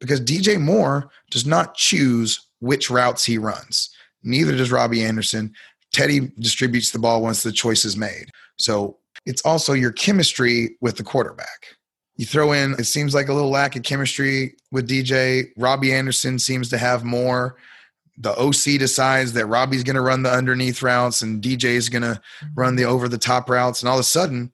Because 0.01 0.21
DJ 0.21 0.61
Moore 0.61 1.09
does 1.31 1.47
not 1.47 1.75
choose 1.75 2.47
which 2.61 2.91
routes 2.91 3.25
he 3.25 3.39
runs. 3.39 3.89
Neither 4.23 4.55
does 4.55 4.71
Robbie 4.71 5.03
Anderson. 5.03 5.55
Teddy 5.95 6.31
distributes 6.39 6.91
the 6.91 6.99
ball 6.99 7.23
once 7.23 7.43
the 7.43 7.53
choice 7.53 7.87
is 7.87 7.97
made. 7.97 8.27
So 8.59 8.99
it's 9.25 9.41
also 9.47 9.73
your 9.73 9.93
chemistry 9.93 10.77
with 10.83 10.99
the 10.99 11.05
quarterback. 11.05 11.69
You 12.17 12.27
throw 12.27 12.53
in, 12.53 12.73
it 12.75 12.85
seems 12.85 13.15
like 13.15 13.29
a 13.29 13.33
little 13.33 13.51
lack 13.51 13.75
of 13.75 13.83
chemistry 13.83 14.55
with 14.73 14.91
DJ. 14.91 15.47
Robbie 15.57 15.95
Anderson 15.95 16.39
seems 16.39 16.69
to 16.69 16.77
have 16.77 17.03
more. 17.03 17.57
The 18.19 18.39
OC 18.39 18.79
decides 18.79 19.33
that 19.33 19.47
Robbie's 19.47 19.85
going 19.85 19.97
to 19.97 20.03
run 20.03 20.23
the 20.23 20.31
underneath 20.31 20.83
routes 20.83 21.23
and 21.23 21.43
DJ 21.43 21.65
is 21.77 21.89
going 21.89 22.03
to 22.03 22.21
run 22.55 22.77
the 22.77 22.85
over 22.85 23.09
the 23.09 23.17
top 23.17 23.49
routes. 23.49 23.81
And 23.81 23.89
all 23.89 23.97
of 23.97 24.01
a 24.01 24.05
sudden, 24.05 24.53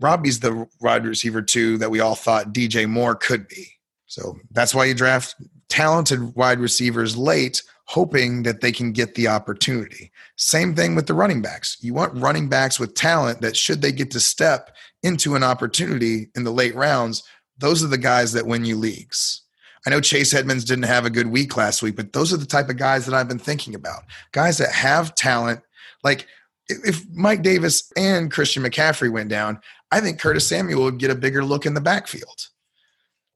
Robbie's 0.00 0.40
the 0.40 0.66
wide 0.80 1.04
receiver 1.04 1.42
two 1.42 1.78
that 1.78 1.90
we 1.90 2.00
all 2.00 2.14
thought 2.14 2.52
DJ 2.52 2.88
Moore 2.88 3.14
could 3.14 3.46
be. 3.48 3.66
So 4.06 4.38
that's 4.50 4.74
why 4.74 4.86
you 4.86 4.94
draft 4.94 5.36
talented 5.68 6.34
wide 6.34 6.58
receivers 6.58 7.16
late, 7.16 7.62
hoping 7.84 8.42
that 8.42 8.60
they 8.60 8.72
can 8.72 8.92
get 8.92 9.14
the 9.14 9.28
opportunity. 9.28 10.10
Same 10.36 10.74
thing 10.74 10.94
with 10.94 11.06
the 11.06 11.14
running 11.14 11.42
backs. 11.42 11.76
You 11.80 11.94
want 11.94 12.16
running 12.16 12.48
backs 12.48 12.80
with 12.80 12.94
talent 12.94 13.40
that, 13.40 13.56
should 13.56 13.82
they 13.82 13.92
get 13.92 14.10
to 14.12 14.20
step 14.20 14.74
into 15.02 15.34
an 15.36 15.44
opportunity 15.44 16.28
in 16.34 16.44
the 16.44 16.50
late 16.50 16.74
rounds, 16.74 17.22
those 17.58 17.84
are 17.84 17.88
the 17.88 17.98
guys 17.98 18.32
that 18.32 18.46
win 18.46 18.64
you 18.64 18.76
leagues. 18.76 19.42
I 19.86 19.90
know 19.90 20.00
Chase 20.00 20.34
Edmonds 20.34 20.64
didn't 20.64 20.84
have 20.84 21.06
a 21.06 21.10
good 21.10 21.28
week 21.28 21.56
last 21.56 21.82
week, 21.82 21.96
but 21.96 22.12
those 22.12 22.32
are 22.32 22.36
the 22.36 22.46
type 22.46 22.68
of 22.68 22.76
guys 22.76 23.06
that 23.06 23.14
I've 23.14 23.28
been 23.28 23.38
thinking 23.38 23.74
about. 23.74 24.02
Guys 24.32 24.58
that 24.58 24.72
have 24.72 25.14
talent. 25.14 25.60
Like 26.04 26.26
if 26.68 27.04
Mike 27.12 27.42
Davis 27.42 27.90
and 27.96 28.30
Christian 28.30 28.62
McCaffrey 28.62 29.10
went 29.10 29.30
down, 29.30 29.60
I 29.90 30.00
think 30.00 30.20
Curtis 30.20 30.46
Samuel 30.46 30.84
would 30.84 30.98
get 30.98 31.10
a 31.10 31.16
bigger 31.16 31.44
look 31.44 31.66
in 31.66 31.74
the 31.74 31.80
backfield. 31.80 32.48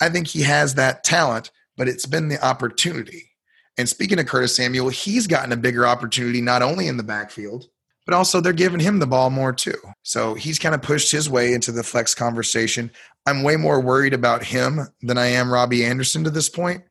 I 0.00 0.08
think 0.08 0.28
he 0.28 0.42
has 0.42 0.74
that 0.74 1.04
talent, 1.04 1.50
but 1.76 1.88
it's 1.88 2.06
been 2.06 2.28
the 2.28 2.44
opportunity. 2.44 3.30
And 3.76 3.88
speaking 3.88 4.18
of 4.18 4.26
Curtis 4.26 4.54
Samuel, 4.54 4.88
he's 4.88 5.26
gotten 5.26 5.52
a 5.52 5.56
bigger 5.56 5.86
opportunity 5.86 6.40
not 6.40 6.62
only 6.62 6.86
in 6.86 6.96
the 6.96 7.02
backfield, 7.02 7.68
but 8.06 8.14
also 8.14 8.40
they're 8.40 8.52
giving 8.52 8.80
him 8.80 8.98
the 8.98 9.06
ball 9.06 9.30
more 9.30 9.52
too. 9.52 9.78
So 10.02 10.34
he's 10.34 10.58
kind 10.58 10.74
of 10.74 10.82
pushed 10.82 11.10
his 11.10 11.28
way 11.28 11.54
into 11.54 11.72
the 11.72 11.82
flex 11.82 12.14
conversation. 12.14 12.90
I'm 13.26 13.42
way 13.42 13.56
more 13.56 13.80
worried 13.80 14.14
about 14.14 14.44
him 14.44 14.80
than 15.02 15.18
I 15.18 15.26
am 15.26 15.52
Robbie 15.52 15.84
Anderson 15.84 16.22
to 16.24 16.30
this 16.30 16.48
point. 16.48 16.84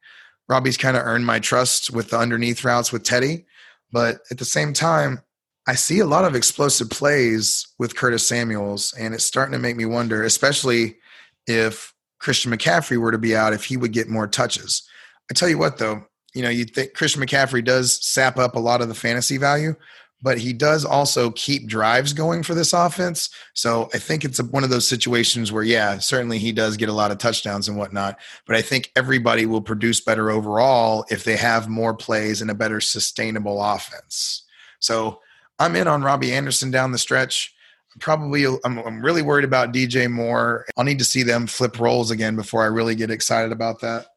Robbie's 0.49 0.77
kind 0.77 0.97
of 0.97 1.03
earned 1.05 1.25
my 1.25 1.39
trust 1.39 1.91
with 1.91 2.09
the 2.09 2.17
underneath 2.17 2.65
routes 2.65 2.91
with 2.91 3.03
Teddy. 3.03 3.45
But 3.91 4.21
at 4.31 4.39
the 4.39 4.45
same 4.45 4.73
time, 4.73 5.21
I 5.65 5.75
see 5.75 5.99
a 5.99 6.05
lot 6.05 6.25
of 6.25 6.35
explosive 6.35 6.89
plays 6.89 7.67
with 7.79 7.95
Curtis 7.95 8.27
Samuels, 8.27 8.93
and 8.99 9.13
it's 9.13 9.25
starting 9.25 9.53
to 9.53 9.59
make 9.59 9.77
me 9.77 9.85
wonder, 9.85 10.23
especially 10.23 10.97
if 11.47 11.93
Christian 12.19 12.51
McCaffrey 12.51 12.97
were 12.97 13.11
to 13.11 13.17
be 13.17 13.35
out, 13.35 13.53
if 13.53 13.65
he 13.65 13.77
would 13.77 13.93
get 13.93 14.09
more 14.09 14.27
touches. 14.27 14.87
I 15.31 15.33
tell 15.33 15.47
you 15.47 15.57
what, 15.57 15.77
though, 15.77 16.03
you 16.33 16.41
know, 16.41 16.49
you 16.49 16.65
think 16.65 16.93
Christian 16.93 17.21
McCaffrey 17.21 17.63
does 17.63 18.05
sap 18.05 18.37
up 18.37 18.55
a 18.55 18.59
lot 18.59 18.81
of 18.81 18.87
the 18.89 18.95
fantasy 18.95 19.37
value, 19.37 19.75
but 20.21 20.37
he 20.37 20.53
does 20.53 20.83
also 20.83 21.31
keep 21.31 21.67
drives 21.67 22.13
going 22.13 22.43
for 22.43 22.55
this 22.55 22.73
offense. 22.73 23.29
So 23.53 23.89
I 23.93 23.99
think 23.99 24.23
it's 24.23 24.39
a, 24.39 24.43
one 24.45 24.63
of 24.63 24.69
those 24.69 24.87
situations 24.87 25.51
where, 25.51 25.63
yeah, 25.63 25.97
certainly 25.99 26.39
he 26.39 26.51
does 26.53 26.77
get 26.77 26.89
a 26.89 26.93
lot 26.93 27.11
of 27.11 27.17
touchdowns 27.17 27.67
and 27.67 27.77
whatnot. 27.77 28.17
But 28.47 28.55
I 28.55 28.61
think 28.61 28.91
everybody 28.95 29.45
will 29.45 29.61
produce 29.61 29.99
better 29.99 30.31
overall 30.31 31.05
if 31.09 31.23
they 31.23 31.35
have 31.35 31.67
more 31.67 31.93
plays 31.93 32.41
and 32.41 32.49
a 32.49 32.55
better 32.55 32.79
sustainable 32.81 33.61
offense. 33.61 34.45
So 34.79 35.19
I'm 35.59 35.75
in 35.75 35.87
on 35.87 36.03
Robbie 36.03 36.33
Anderson 36.33 36.71
down 36.71 36.91
the 36.91 36.97
stretch. 36.97 37.53
Probably, 37.99 38.45
I'm, 38.45 38.79
I'm 38.79 39.03
really 39.03 39.21
worried 39.21 39.45
about 39.45 39.73
DJ 39.73 40.09
Moore. 40.09 40.65
I'll 40.77 40.83
need 40.83 40.99
to 40.99 41.05
see 41.05 41.23
them 41.23 41.45
flip 41.45 41.79
roles 41.79 42.09
again 42.11 42.35
before 42.35 42.63
I 42.63 42.67
really 42.67 42.95
get 42.95 43.11
excited 43.11 43.51
about 43.51 43.81
that. 43.81 44.07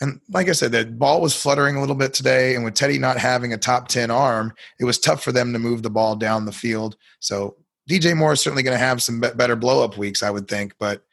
And 0.00 0.20
like 0.30 0.48
I 0.48 0.52
said, 0.52 0.72
the 0.72 0.86
ball 0.86 1.20
was 1.20 1.40
fluttering 1.40 1.76
a 1.76 1.80
little 1.80 1.94
bit 1.94 2.14
today. 2.14 2.54
And 2.54 2.64
with 2.64 2.74
Teddy 2.74 2.98
not 2.98 3.18
having 3.18 3.52
a 3.52 3.58
top 3.58 3.88
10 3.88 4.10
arm, 4.10 4.54
it 4.80 4.84
was 4.84 4.98
tough 4.98 5.22
for 5.22 5.30
them 5.30 5.52
to 5.52 5.58
move 5.58 5.82
the 5.82 5.90
ball 5.90 6.16
down 6.16 6.46
the 6.46 6.52
field. 6.52 6.96
So 7.20 7.56
DJ 7.88 8.16
Moore 8.16 8.32
is 8.32 8.40
certainly 8.40 8.62
going 8.62 8.76
to 8.76 8.84
have 8.84 9.02
some 9.02 9.20
better 9.20 9.56
blow 9.56 9.84
up 9.84 9.98
weeks, 9.98 10.22
I 10.22 10.30
would 10.30 10.48
think. 10.48 10.74
But 10.78 11.04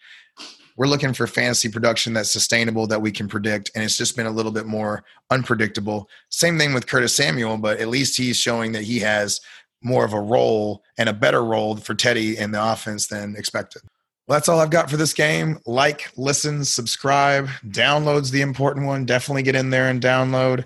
we're 0.77 0.87
looking 0.87 1.11
for 1.11 1.27
fantasy 1.27 1.69
production 1.69 2.13
that's 2.13 2.31
sustainable 2.31 2.87
that 2.87 3.01
we 3.01 3.11
can 3.11 3.27
predict. 3.27 3.71
And 3.75 3.83
it's 3.83 3.97
just 3.97 4.15
been 4.15 4.27
a 4.27 4.31
little 4.31 4.51
bit 4.51 4.67
more 4.67 5.03
unpredictable. 5.31 6.07
Same 6.29 6.57
thing 6.57 6.73
with 6.73 6.87
Curtis 6.87 7.15
Samuel, 7.15 7.57
but 7.57 7.79
at 7.79 7.89
least 7.89 8.17
he's 8.17 8.37
showing 8.37 8.71
that 8.73 8.83
he 8.83 8.99
has 8.99 9.41
more 9.81 10.05
of 10.05 10.13
a 10.13 10.21
role 10.21 10.83
and 10.97 11.09
a 11.09 11.13
better 11.13 11.43
role 11.43 11.75
for 11.77 11.95
Teddy 11.95 12.37
in 12.37 12.51
the 12.51 12.63
offense 12.63 13.07
than 13.07 13.35
expected. 13.35 13.81
Well, 14.27 14.35
that's 14.35 14.49
all 14.49 14.59
I've 14.59 14.69
got 14.69 14.89
for 14.89 14.97
this 14.97 15.13
game. 15.13 15.59
Like, 15.65 16.11
listen, 16.15 16.63
subscribe, 16.63 17.47
downloads 17.67 18.31
the 18.31 18.41
important 18.41 18.85
one. 18.85 19.05
Definitely 19.05 19.43
get 19.43 19.55
in 19.55 19.69
there 19.69 19.89
and 19.89 20.01
download. 20.01 20.65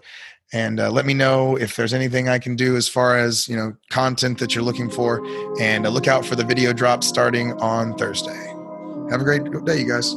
And 0.54 0.80
uh, 0.80 0.92
let 0.92 1.06
me 1.06 1.14
know 1.14 1.56
if 1.56 1.78
there's 1.78 1.94
anything 1.94 2.28
I 2.28 2.40
can 2.40 2.56
do 2.58 2.76
as 2.76 2.90
far 2.90 3.18
as 3.18 3.48
you 3.48 3.56
know 3.56 3.74
content 3.90 4.40
that 4.40 4.54
you're 4.54 4.64
looking 4.64 4.90
for. 4.90 5.26
And 5.62 5.86
uh, 5.86 5.90
look 5.90 6.08
out 6.08 6.26
for 6.26 6.36
the 6.36 6.44
video 6.44 6.74
drop 6.74 7.04
starting 7.04 7.54
on 7.62 7.98
Thursday. 7.98 8.51
Have 9.12 9.20
a 9.20 9.26
great 9.26 9.44
day, 9.66 9.80
you 9.80 9.90
guys. 9.90 10.16